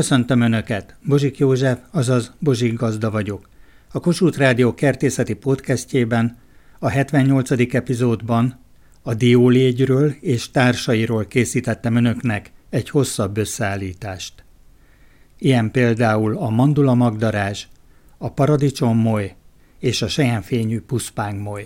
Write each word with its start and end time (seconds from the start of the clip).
Köszöntöm 0.00 0.40
Önöket, 0.40 0.96
Bozsik 1.08 1.38
József, 1.38 1.78
azaz 1.92 2.36
Bozsik 2.44 2.74
Gazda 2.78 3.10
vagyok. 3.10 3.40
A 3.92 4.00
Kossuth 4.00 4.38
Rádió 4.38 4.74
kertészeti 4.74 5.36
podcastjében, 5.36 6.38
a 6.80 6.88
78. 6.88 7.74
epizódban 7.74 8.52
a 9.04 9.14
diólégyről 9.14 10.08
és 10.20 10.50
társairól 10.50 11.24
készítettem 11.24 11.96
Önöknek 11.96 12.50
egy 12.70 12.90
hosszabb 12.90 13.36
összeállítást. 13.36 14.34
Ilyen 15.38 15.70
például 15.70 16.36
a 16.36 16.50
mandula 16.50 16.94
magdarázs, 16.94 17.64
a 18.18 18.32
paradicsom 18.32 18.96
moly 18.98 19.34
és 19.80 20.02
a 20.02 20.08
sejenfényű 20.08 20.80
puszpáng 20.80 21.42
moly. 21.42 21.64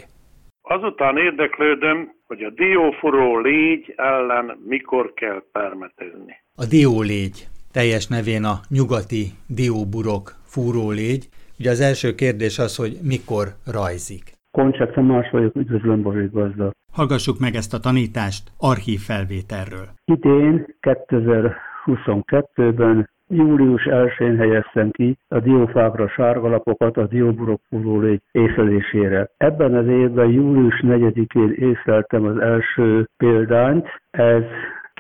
Azután 0.62 1.16
érdeklődöm, 1.16 2.12
hogy 2.26 2.42
a 2.42 2.50
dióforó 2.50 3.38
légy 3.38 3.94
ellen 3.96 4.58
mikor 4.66 5.12
kell 5.14 5.42
permetezni. 5.52 6.34
A 6.54 6.64
diólégy, 6.66 7.49
teljes 7.72 8.08
nevén 8.08 8.44
a 8.44 8.60
nyugati 8.68 9.24
dióburok 9.46 10.34
fúrólégy. 10.44 11.28
Ugye 11.58 11.70
az 11.70 11.80
első 11.80 12.14
kérdés 12.14 12.58
az, 12.58 12.76
hogy 12.76 12.98
mikor 13.02 13.46
rajzik. 13.66 14.32
Koncsák 14.50 14.92
Tamás 14.92 15.30
vagyok, 15.30 15.56
üdvözlöm 15.56 16.02
Bozsik 16.02 16.32
gazda. 16.32 16.70
Hallgassuk 16.92 17.38
meg 17.38 17.54
ezt 17.54 17.74
a 17.74 17.78
tanítást 17.78 18.52
archív 18.58 19.00
felvételről. 19.00 19.88
Idén, 20.04 20.66
2022-ben 20.80 23.08
Július 23.32 23.86
1-én 23.90 24.36
helyeztem 24.36 24.90
ki 24.90 25.18
a 25.28 25.40
diófákra 25.40 26.08
sárgalapokat 26.08 26.96
a 26.96 27.06
dióburok 27.06 27.60
fúrólégy 27.68 28.22
észlelésére. 28.32 29.30
Ebben 29.36 29.74
az 29.74 29.86
évben 29.86 30.30
július 30.30 30.80
4-én 30.82 31.70
észleltem 31.70 32.24
az 32.24 32.38
első 32.38 33.08
példányt, 33.16 33.86
ez 34.10 34.42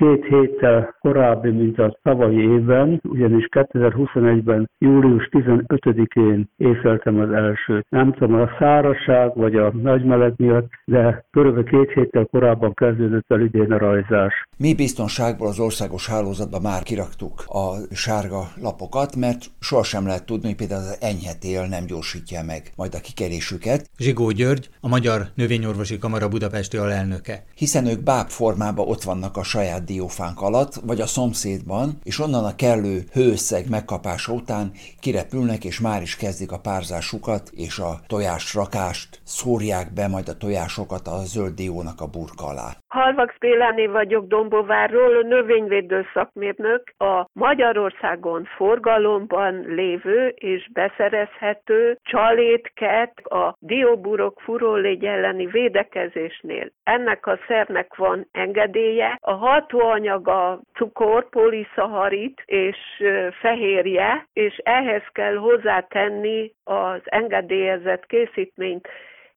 két 0.00 0.24
héttel 0.24 0.96
korábbi, 1.00 1.50
mint 1.50 1.78
a 1.78 1.98
tavalyi 2.02 2.40
évben, 2.40 3.00
ugyanis 3.08 3.48
2021-ben 3.50 4.70
július 4.78 5.28
15-én 5.30 6.48
észleltem 6.56 7.20
az 7.20 7.30
elsőt. 7.30 7.86
Nem 7.88 8.12
tudom, 8.12 8.40
a 8.40 8.48
szárazság 8.58 9.34
vagy 9.34 9.54
a 9.54 9.72
nagy 9.82 10.04
meleg 10.04 10.32
miatt, 10.36 10.68
de 10.84 11.24
körülbelül 11.30 11.68
két 11.68 11.92
héttel 11.94 12.26
korábban 12.30 12.74
kezdődött 12.74 13.30
el 13.30 13.40
idén 13.40 13.72
a 13.72 13.78
rajzás. 13.78 14.34
Mi 14.58 14.74
biztonságból 14.74 15.48
az 15.48 15.60
országos 15.60 16.08
hálózatban 16.08 16.62
már 16.62 16.82
kiraktuk 16.82 17.44
a 17.46 17.94
sárga 17.94 18.42
lapokat, 18.62 19.16
mert 19.16 19.40
sohasem 19.60 20.06
lehet 20.06 20.26
tudni, 20.26 20.46
hogy 20.48 20.56
például 20.56 20.80
az 20.80 20.98
enyhetél 21.00 21.66
nem 21.68 21.84
gyorsítja 21.86 22.40
meg 22.46 22.62
majd 22.76 22.94
a 22.94 23.00
kikerésüket. 23.00 23.90
Zsigó 23.98 24.30
György, 24.30 24.68
a 24.80 24.88
Magyar 24.88 25.20
Növényorvosi 25.34 25.98
Kamara 25.98 26.28
Budapesti 26.28 26.76
alelnöke. 26.76 27.44
Hiszen 27.54 27.86
ők 27.86 28.02
báb 28.02 28.28
formában 28.28 28.88
ott 28.88 29.02
vannak 29.02 29.36
a 29.36 29.42
saját 29.42 29.88
diófánk 29.90 30.40
alatt, 30.40 30.74
vagy 30.74 31.00
a 31.00 31.06
szomszédban, 31.06 31.98
és 32.02 32.18
onnan 32.18 32.44
a 32.44 32.56
kellő 32.56 33.08
hőszeg 33.12 33.68
megkapása 33.68 34.32
után 34.32 34.72
kirepülnek, 35.00 35.64
és 35.64 35.80
már 35.80 36.02
is 36.02 36.16
kezdik 36.16 36.52
a 36.52 36.58
párzásukat, 36.58 37.50
és 37.54 37.78
a 37.78 38.00
tojásrakást 38.06 39.20
szórják 39.24 39.92
be 39.92 40.08
majd 40.08 40.28
a 40.28 40.36
tojásokat 40.36 41.08
a 41.08 41.24
zöld 41.24 41.54
diónak 41.54 42.00
a 42.00 42.06
burka 42.06 42.46
alá. 42.46 42.79
Halvax 42.90 43.38
Béláné 43.38 43.86
vagyok 43.86 44.26
Dombovárról, 44.26 45.22
növényvédő 45.22 46.06
szakmérnök, 46.12 46.82
a 46.98 47.26
Magyarországon 47.32 48.44
forgalomban 48.44 49.64
lévő 49.68 50.26
és 50.28 50.68
beszerezhető 50.72 51.98
csalétket 52.02 53.18
a 53.18 53.54
dióburok 53.58 54.40
furólégy 54.40 55.04
elleni 55.04 55.46
védekezésnél. 55.46 56.70
Ennek 56.82 57.26
a 57.26 57.38
szernek 57.46 57.96
van 57.96 58.28
engedélye, 58.32 59.18
a 59.20 59.32
hatóanyaga 59.32 60.60
cukor, 60.74 61.28
poliszaharit 61.28 62.42
és 62.46 62.78
fehérje, 63.40 64.26
és 64.32 64.56
ehhez 64.64 65.04
kell 65.12 65.34
hozzátenni 65.36 66.52
az 66.64 67.00
engedélyezett 67.04 68.06
készítményt 68.06 68.88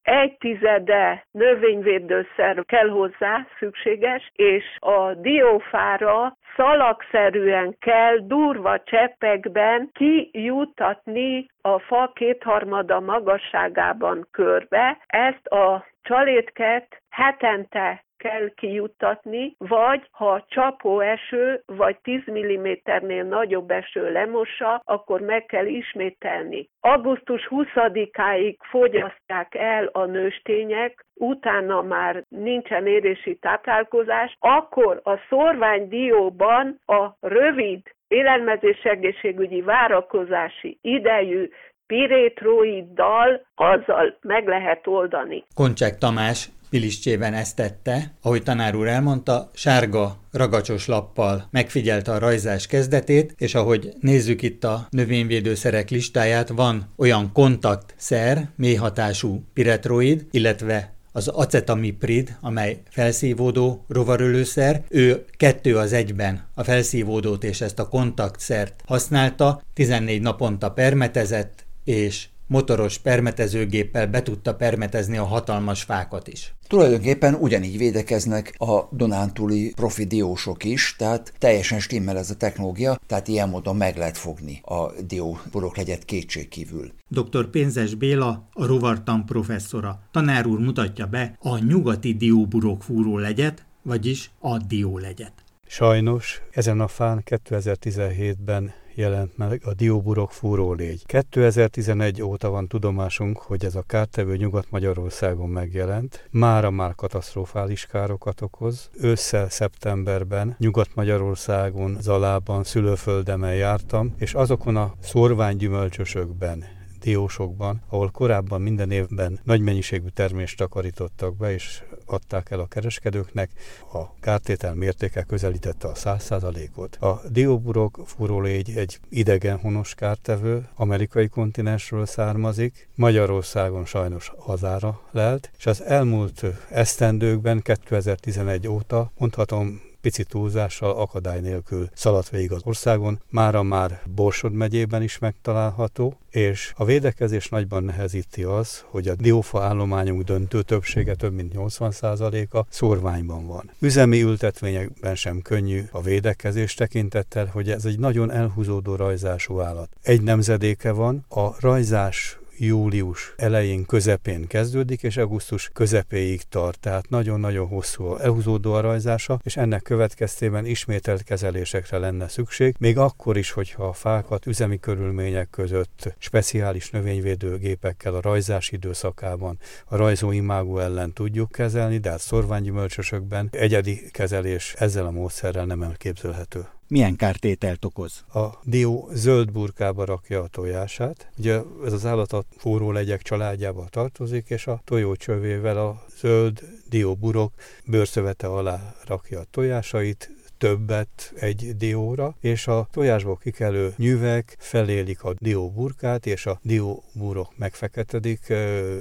egy 0.03 0.37
tizede 0.37 1.25
növényvédőszer 1.31 2.65
kell 2.65 2.89
hozzá, 2.89 3.47
szükséges, 3.59 4.31
és 4.33 4.63
a 4.79 5.13
diófára 5.13 6.37
szalagszerűen 6.55 7.75
kell 7.79 8.17
durva 8.17 8.83
cseppekben 8.83 9.89
kijutatni 9.93 11.49
a 11.61 11.79
fa 11.79 12.11
kétharmada 12.15 12.99
magasságában 12.99 14.27
körbe. 14.31 14.97
Ezt 15.07 15.47
a 15.47 15.85
csalétket 16.01 17.01
hetente 17.09 18.03
kell 18.23 18.49
kijuttatni, 18.55 19.55
vagy 19.57 20.07
ha 20.11 20.45
csapó 20.47 20.99
eső, 20.99 21.61
vagy 21.65 21.97
10 22.01 22.21
mm-nél 22.31 23.23
nagyobb 23.23 23.71
eső 23.71 24.11
lemossa, 24.11 24.81
akkor 24.85 25.21
meg 25.21 25.45
kell 25.45 25.65
ismételni. 25.65 26.69
Augusztus 26.79 27.47
20-áig 27.49 28.55
fogyasztják 28.69 29.55
el 29.55 29.85
a 29.85 30.05
nőstények, 30.05 31.05
utána 31.15 31.81
már 31.81 32.23
nincsen 32.29 32.87
érési 32.87 33.35
táplálkozás, 33.35 34.35
akkor 34.39 35.01
a 35.03 35.17
szorványdióban 35.29 36.79
a 36.85 37.07
rövid 37.19 37.81
élelmezés 38.07 38.83
egészségügyi 38.83 39.61
várakozási 39.61 40.77
idejű 40.81 41.49
pirétroiddal 41.87 43.45
azzal 43.55 44.17
meg 44.21 44.47
lehet 44.47 44.87
oldani. 44.87 45.45
Koncsák 45.55 45.97
Tamás 45.97 46.49
Piliscsében 46.73 47.33
ezt 47.33 47.55
tette, 47.55 48.13
ahogy 48.21 48.43
tanár 48.43 48.75
úr 48.75 48.87
elmondta, 48.87 49.49
sárga 49.53 50.11
ragacsos 50.31 50.87
lappal 50.87 51.47
megfigyelte 51.51 52.11
a 52.11 52.19
rajzás 52.19 52.67
kezdetét, 52.67 53.35
és 53.37 53.55
ahogy 53.55 53.89
nézzük 53.99 54.41
itt 54.41 54.63
a 54.63 54.87
növényvédőszerek 54.89 55.89
listáját, 55.89 56.49
van 56.49 56.93
olyan 56.97 57.31
kontaktszer, 57.33 58.37
mélyhatású 58.55 59.43
piretroid, 59.53 60.25
illetve 60.31 60.93
az 61.11 61.27
acetamiprid, 61.27 62.37
amely 62.41 62.77
felszívódó 62.89 63.85
rovarölőszer, 63.87 64.81
ő 64.89 65.25
kettő 65.37 65.77
az 65.77 65.93
egyben 65.93 66.47
a 66.55 66.63
felszívódót 66.63 67.43
és 67.43 67.61
ezt 67.61 67.79
a 67.79 67.87
kontaktszert 67.87 68.81
használta, 68.85 69.61
14 69.73 70.21
naponta 70.21 70.71
permetezett, 70.71 71.65
és 71.83 72.27
motoros 72.47 72.97
permetezőgéppel 72.97 74.07
be 74.07 74.21
tudta 74.21 74.55
permetezni 74.55 75.17
a 75.17 75.23
hatalmas 75.23 75.83
fákat 75.83 76.27
is. 76.27 76.53
Tulajdonképpen 76.67 77.33
ugyanígy 77.33 77.77
védekeznek 77.77 78.53
a 78.57 78.87
Donántúli 78.91 79.73
profi 79.75 80.03
diósok 80.03 80.63
is, 80.63 80.95
tehát 80.97 81.33
teljesen 81.37 81.79
stimmel 81.79 82.17
ez 82.17 82.29
a 82.29 82.35
technológia, 82.35 82.99
tehát 83.07 83.27
ilyen 83.27 83.49
módon 83.49 83.75
meg 83.75 83.97
lehet 83.97 84.17
fogni 84.17 84.61
a 84.63 84.91
dióborok 85.01 85.77
legyet 85.77 86.05
kétségkívül. 86.05 86.91
Dr. 87.07 87.49
Pénzes 87.49 87.95
Béla, 87.95 88.47
a 88.51 88.65
rovartan 88.65 89.25
professzora. 89.25 89.99
Tanár 90.11 90.45
úr 90.45 90.59
mutatja 90.59 91.05
be 91.05 91.37
a 91.39 91.57
nyugati 91.57 92.13
dióburok 92.13 92.83
fúró 92.83 93.17
legyet, 93.17 93.65
vagyis 93.81 94.31
a 94.39 94.57
diólegyet. 94.57 95.33
Sajnos 95.67 96.41
ezen 96.51 96.79
a 96.79 96.87
fán 96.87 97.23
2017-ben 97.25 98.73
jelent 98.95 99.37
meg 99.37 99.61
a 99.65 99.73
dióburok 99.73 100.31
fúrólégy. 100.31 101.05
2011 101.05 102.21
óta 102.21 102.49
van 102.49 102.67
tudomásunk, 102.67 103.37
hogy 103.37 103.65
ez 103.65 103.75
a 103.75 103.81
kártevő 103.81 104.35
Nyugat-Magyarországon 104.35 105.49
megjelent. 105.49 106.27
Mára 106.31 106.69
már 106.69 106.95
katasztrofális 106.95 107.85
károkat 107.85 108.41
okoz. 108.41 108.89
Ősszel 109.01 109.49
szeptemberben 109.49 110.55
Nyugat-Magyarországon, 110.59 111.97
Zalában, 112.01 112.63
szülőföldemen 112.63 113.55
jártam, 113.55 114.13
és 114.17 114.33
azokon 114.33 114.75
a 114.75 114.93
szorványgyümölcsösökben, 114.99 116.63
diósokban, 117.03 117.81
ahol 117.89 118.11
korábban 118.11 118.61
minden 118.61 118.91
évben 118.91 119.39
nagy 119.43 119.61
mennyiségű 119.61 120.07
termést 120.07 120.57
takarítottak 120.57 121.37
be, 121.37 121.53
és 121.53 121.83
adták 122.13 122.51
el 122.51 122.59
a 122.59 122.67
kereskedőknek, 122.67 123.49
a 123.93 124.15
kártétel 124.19 124.73
mértéke 124.73 125.23
közelítette 125.23 125.87
a 125.87 125.93
100%-ot. 125.93 126.95
A 126.95 127.21
dióburok 127.29 127.99
furólégy 128.05 128.77
egy 128.77 128.99
idegen 129.09 129.57
honos 129.57 129.95
kártevő, 129.95 130.67
amerikai 130.75 131.27
kontinensről 131.27 132.05
származik, 132.05 132.87
Magyarországon 132.95 133.85
sajnos 133.85 134.31
hazára 134.37 135.01
lelt, 135.11 135.51
és 135.57 135.65
az 135.65 135.83
elmúlt 135.83 136.45
esztendőkben, 136.69 137.61
2011 137.61 138.67
óta 138.67 139.11
mondhatom 139.17 139.81
pici 140.03 140.23
túlzással 140.23 140.91
akadály 140.91 141.39
nélkül 141.39 141.89
szaladt 141.93 142.29
végig 142.29 142.51
az 142.51 142.61
országon, 142.63 143.19
mára 143.29 143.63
már 143.63 144.01
Borsod 144.15 144.53
megyében 144.53 145.01
is 145.01 145.19
megtalálható, 145.19 146.17
és 146.29 146.73
a 146.75 146.85
védekezés 146.85 147.49
nagyban 147.49 147.83
nehezíti 147.83 148.43
az, 148.43 148.83
hogy 148.87 149.07
a 149.07 149.15
diófa 149.15 149.61
állományunk 149.61 150.23
döntő 150.23 150.61
többsége, 150.61 151.15
több 151.15 151.33
mint 151.33 151.53
80%-a 151.55 152.65
szórványban 152.69 153.47
van. 153.47 153.71
Üzemi 153.79 154.21
ültetvényekben 154.21 155.15
sem 155.15 155.41
könnyű 155.41 155.83
a 155.91 156.01
védekezés 156.01 156.73
tekintettel, 156.73 157.45
hogy 157.45 157.69
ez 157.69 157.85
egy 157.85 157.99
nagyon 157.99 158.31
elhúzódó 158.31 158.95
rajzású 158.95 159.59
állat. 159.59 159.89
Egy 160.01 160.21
nemzedéke 160.21 160.91
van, 160.91 161.25
a 161.29 161.49
rajzás 161.59 162.37
július 162.57 163.33
elején, 163.37 163.85
közepén 163.85 164.47
kezdődik, 164.47 165.03
és 165.03 165.17
augusztus 165.17 165.69
közepéig 165.73 166.41
tart, 166.49 166.79
tehát 166.79 167.09
nagyon-nagyon 167.09 167.67
hosszú 167.67 168.15
elhúzódó 168.15 168.73
a 168.73 168.81
rajzása, 168.81 169.39
és 169.43 169.57
ennek 169.57 169.81
következtében 169.81 170.65
ismételt 170.65 171.23
kezelésekre 171.23 171.97
lenne 171.97 172.27
szükség, 172.27 172.75
még 172.79 172.97
akkor 172.97 173.37
is, 173.37 173.51
hogyha 173.51 173.87
a 173.87 173.93
fákat 173.93 174.45
üzemi 174.45 174.79
körülmények 174.79 175.49
között 175.49 176.15
speciális 176.17 176.89
növényvédőgépekkel 176.89 178.15
a 178.15 178.21
rajzás 178.21 178.71
időszakában 178.71 179.59
a 179.85 179.95
rajzó 179.95 180.31
imágó 180.31 180.79
ellen 180.79 181.13
tudjuk 181.13 181.51
kezelni, 181.51 181.97
de 181.97 182.09
hát 182.09 182.19
szorványgyümölcsösökben 182.19 183.49
egyedi 183.51 184.09
kezelés 184.11 184.73
ezzel 184.77 185.05
a 185.05 185.11
módszerrel 185.11 185.65
nem 185.65 185.83
elképzelhető 185.83 186.67
milyen 186.93 187.15
kártételt 187.15 187.85
okoz? 187.85 188.23
A 188.33 188.47
dió 188.63 189.09
zöld 189.13 189.51
burkába 189.51 190.05
rakja 190.05 190.41
a 190.41 190.47
tojását. 190.47 191.29
Ugye 191.37 191.59
ez 191.85 191.93
az 191.93 192.05
állat 192.05 192.33
a 192.33 192.43
forró 192.57 192.91
legyek 192.91 193.21
családjába 193.21 193.87
tartozik, 193.89 194.49
és 194.49 194.67
a 194.67 194.81
tojócsövével 194.85 195.77
a 195.77 196.03
zöld 196.19 196.61
dióburok 196.89 197.53
bőrszövete 197.85 198.47
alá 198.47 198.95
rakja 199.05 199.39
a 199.39 199.45
tojásait, 199.51 200.31
többet 200.63 201.33
egy 201.35 201.75
dióra, 201.77 202.35
és 202.39 202.67
a 202.67 202.87
tojásból 202.91 203.37
kikelő 203.37 203.93
nyüvek 203.97 204.55
felélik 204.59 205.23
a 205.23 205.33
dió 205.37 205.71
burkát, 205.71 206.25
és 206.25 206.45
a 206.45 206.59
dió 206.61 207.03
burok 207.13 207.57
megfeketedik, 207.57 208.49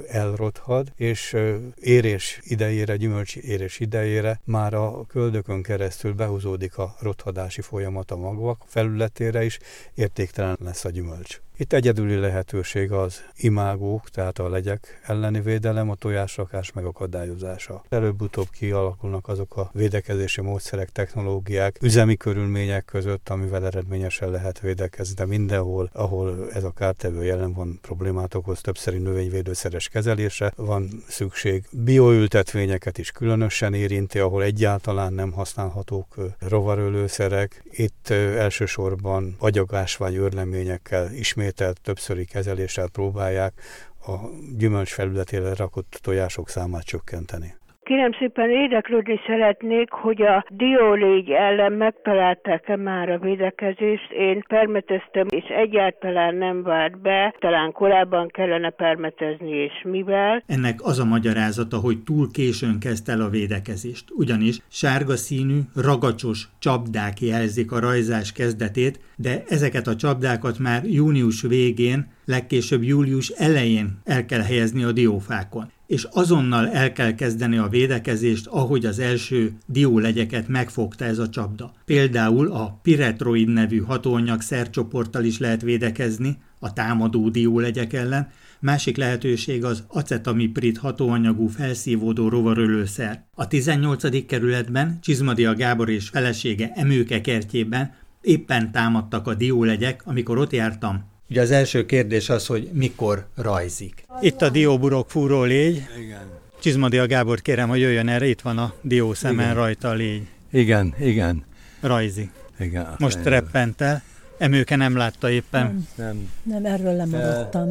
elrothad, 0.07 0.91
és 0.95 1.35
érés 1.75 2.39
idejére, 2.43 2.95
gyümölcs 2.95 3.35
érés 3.35 3.79
idejére 3.79 4.39
már 4.43 4.73
a 4.73 5.05
köldökön 5.07 5.61
keresztül 5.61 6.13
behúzódik 6.13 6.77
a 6.77 6.95
rothadási 6.99 7.61
folyamat 7.61 8.11
a 8.11 8.15
magvak 8.15 8.63
felületére 8.67 9.43
is, 9.43 9.59
értéktelen 9.95 10.57
lesz 10.59 10.85
a 10.85 10.89
gyümölcs. 10.89 11.41
Itt 11.63 11.73
egyedüli 11.73 12.15
lehetőség 12.15 12.91
az 12.91 13.23
imágók, 13.35 14.09
tehát 14.09 14.39
a 14.39 14.49
legyek 14.49 15.01
elleni 15.03 15.41
védelem, 15.41 15.89
a 15.89 15.95
tojásrakás 15.95 16.71
megakadályozása. 16.71 17.83
Előbb-utóbb 17.89 18.47
kialakulnak 18.51 19.27
azok 19.27 19.57
a 19.57 19.69
védekezési 19.73 20.41
módszerek, 20.41 20.89
technológiák, 20.89 21.77
üzemi 21.81 22.15
körülmények 22.15 22.85
között, 22.85 23.29
amivel 23.29 23.65
eredményesen 23.65 24.29
lehet 24.29 24.59
védekezni, 24.59 25.13
de 25.13 25.25
mindenhol, 25.25 25.89
ahol 25.93 26.51
ez 26.53 26.63
a 26.63 26.71
kártevő 26.71 27.23
jelen 27.23 27.53
van, 27.53 27.79
problémát 27.81 28.33
okoz, 28.33 28.61
többszeri 28.61 28.97
növényvédőszeres 28.97 29.87
kezelése 29.87 30.53
van 30.55 31.03
szükség. 31.07 31.65
Bioültetvényeket 31.71 32.97
is 32.97 33.11
különösen 33.11 33.73
érinti, 33.73 34.19
ahol 34.19 34.43
egyáltalán 34.43 35.13
nem 35.13 35.31
használhatók 35.31 36.15
rovarölőszerek. 36.39 37.63
Itt 37.71 38.09
elsősorban 38.09 39.35
agyagásvány 39.39 40.15
örleményekkel 40.15 41.13
ismét 41.13 41.51
ismételt 41.53 41.81
többszöri 41.81 42.25
kezeléssel 42.25 42.87
próbálják 42.87 43.61
a 44.05 44.15
gyümölcs 44.57 44.93
felületére 44.93 45.53
rakott 45.53 45.99
tojások 46.01 46.49
számát 46.49 46.83
csökkenteni. 46.83 47.55
Kérem 47.83 48.11
szépen 48.19 48.49
érdeklődni 48.49 49.19
szeretnék, 49.27 49.91
hogy 49.91 50.21
a 50.21 50.45
diólégy 50.49 51.29
ellen 51.29 51.71
megtalálták-e 51.71 52.75
már 52.75 53.09
a 53.09 53.17
védekezést. 53.17 54.11
Én 54.11 54.43
permeteztem, 54.47 55.27
és 55.29 55.43
egyáltalán 55.47 56.35
nem 56.35 56.63
várt 56.63 57.01
be. 57.01 57.35
Talán 57.39 57.71
korábban 57.71 58.27
kellene 58.27 58.69
permetezni, 58.69 59.49
és 59.49 59.81
mivel. 59.83 60.43
Ennek 60.47 60.79
az 60.81 60.99
a 60.99 61.05
magyarázata, 61.05 61.77
hogy 61.77 62.03
túl 62.03 62.31
későn 62.31 62.79
kezd 62.79 63.09
el 63.09 63.21
a 63.21 63.29
védekezést. 63.29 64.05
Ugyanis 64.09 64.57
sárga 64.69 65.15
színű, 65.15 65.59
ragacsos 65.75 66.47
csapdák 66.59 67.21
jelzik 67.21 67.71
a 67.71 67.79
rajzás 67.79 68.31
kezdetét, 68.31 68.99
de 69.15 69.43
ezeket 69.47 69.87
a 69.87 69.95
csapdákat 69.95 70.59
már 70.59 70.81
június 70.83 71.41
végén, 71.41 72.11
legkésőbb 72.25 72.83
július 72.83 73.29
elején 73.29 73.99
el 74.03 74.25
kell 74.25 74.41
helyezni 74.41 74.83
a 74.83 74.91
diófákon 74.91 75.71
és 75.93 76.07
azonnal 76.11 76.69
el 76.69 76.93
kell 76.93 77.15
kezdeni 77.15 77.57
a 77.57 77.67
védekezést, 77.67 78.47
ahogy 78.47 78.85
az 78.85 78.99
első 78.99 79.53
diólegyeket 79.65 80.47
megfogta 80.47 81.05
ez 81.05 81.19
a 81.19 81.29
csapda. 81.29 81.73
Például 81.85 82.51
a 82.51 82.79
piretroid 82.81 83.47
nevű 83.47 83.79
hatóanyag 83.79 84.41
szercsoporttal 84.41 85.23
is 85.23 85.39
lehet 85.39 85.61
védekezni 85.61 86.37
a 86.59 86.73
támadó 86.73 87.29
diólegyek 87.29 87.93
ellen, 87.93 88.29
másik 88.59 88.97
lehetőség 88.97 89.63
az 89.63 89.83
acetamiprid 89.87 90.77
hatóanyagú 90.77 91.47
felszívódó 91.47 92.29
rovarölőszer. 92.29 93.23
A 93.35 93.47
18. 93.47 94.25
kerületben 94.25 94.97
Csizmadia 95.01 95.55
Gábor 95.55 95.89
és 95.89 96.09
felesége 96.09 96.71
Emőke 96.75 97.21
kertjében 97.21 97.93
éppen 98.21 98.71
támadtak 98.71 99.27
a 99.27 99.33
diólegyek, 99.33 100.01
amikor 100.05 100.37
ott 100.37 100.51
jártam, 100.51 101.11
Ugye 101.29 101.41
az 101.41 101.51
első 101.51 101.85
kérdés 101.85 102.29
az, 102.29 102.45
hogy 102.45 102.69
mikor 102.73 103.25
rajzik. 103.35 104.05
Itt 104.21 104.41
a 104.41 104.49
dióburok 104.49 105.09
fúró 105.09 105.43
légy. 105.43 105.87
Igen. 105.99 106.41
Csizmadia 106.59 107.07
Gábor 107.07 107.41
kérem, 107.41 107.69
hogy 107.69 107.79
jöjjön 107.79 108.07
erre, 108.07 108.25
itt 108.25 108.41
van 108.41 108.57
a 108.57 108.73
dió 108.81 109.13
szemen 109.13 109.45
igen. 109.45 109.53
rajta 109.53 109.89
a 109.89 109.93
légy. 109.93 110.27
Igen, 110.51 110.95
igen. 110.99 111.45
Rajzi. 111.81 112.29
Igen. 112.59 112.95
Most 112.97 113.19
igen. 113.19 113.31
reppent 113.31 113.81
el. 113.81 114.03
Emőke 114.37 114.75
nem 114.75 114.97
látta 114.97 115.29
éppen. 115.29 115.61
Nem, 115.61 115.87
nem, 115.95 116.29
nem 116.43 116.73
erről 116.73 116.95
lemaradtam. 116.95 117.69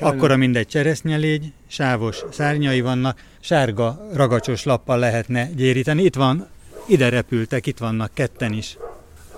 Akkor 0.00 0.30
a 0.30 0.36
mindegy 0.36 0.66
cseresznyelégy, 0.66 1.52
sávos 1.66 2.24
szárnyai 2.30 2.80
vannak, 2.80 3.22
sárga 3.40 4.08
ragacsos 4.14 4.64
lappal 4.64 4.98
lehetne 4.98 5.50
gyéríteni. 5.56 6.02
Itt 6.02 6.14
van, 6.14 6.48
ide 6.86 7.08
repültek, 7.08 7.66
itt 7.66 7.78
vannak 7.78 8.10
ketten 8.14 8.52
is. 8.52 8.76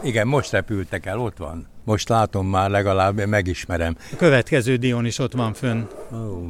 Igen, 0.03 0.27
most 0.27 0.51
repültek 0.51 1.07
el, 1.07 1.19
ott 1.19 1.37
van. 1.37 1.67
Most 1.85 2.09
látom 2.09 2.47
már, 2.47 2.71
legalább 2.71 3.27
megismerem. 3.27 3.97
A 4.13 4.17
következő 4.17 4.77
dión 4.77 5.07
is 5.07 5.19
ott 5.19 5.33
van 5.33 5.55
fönn. 5.55 5.83
Oh. 6.11 6.49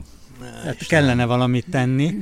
Hát 0.64 0.86
kellene 0.86 1.24
valamit 1.24 1.66
tenni. 1.70 2.14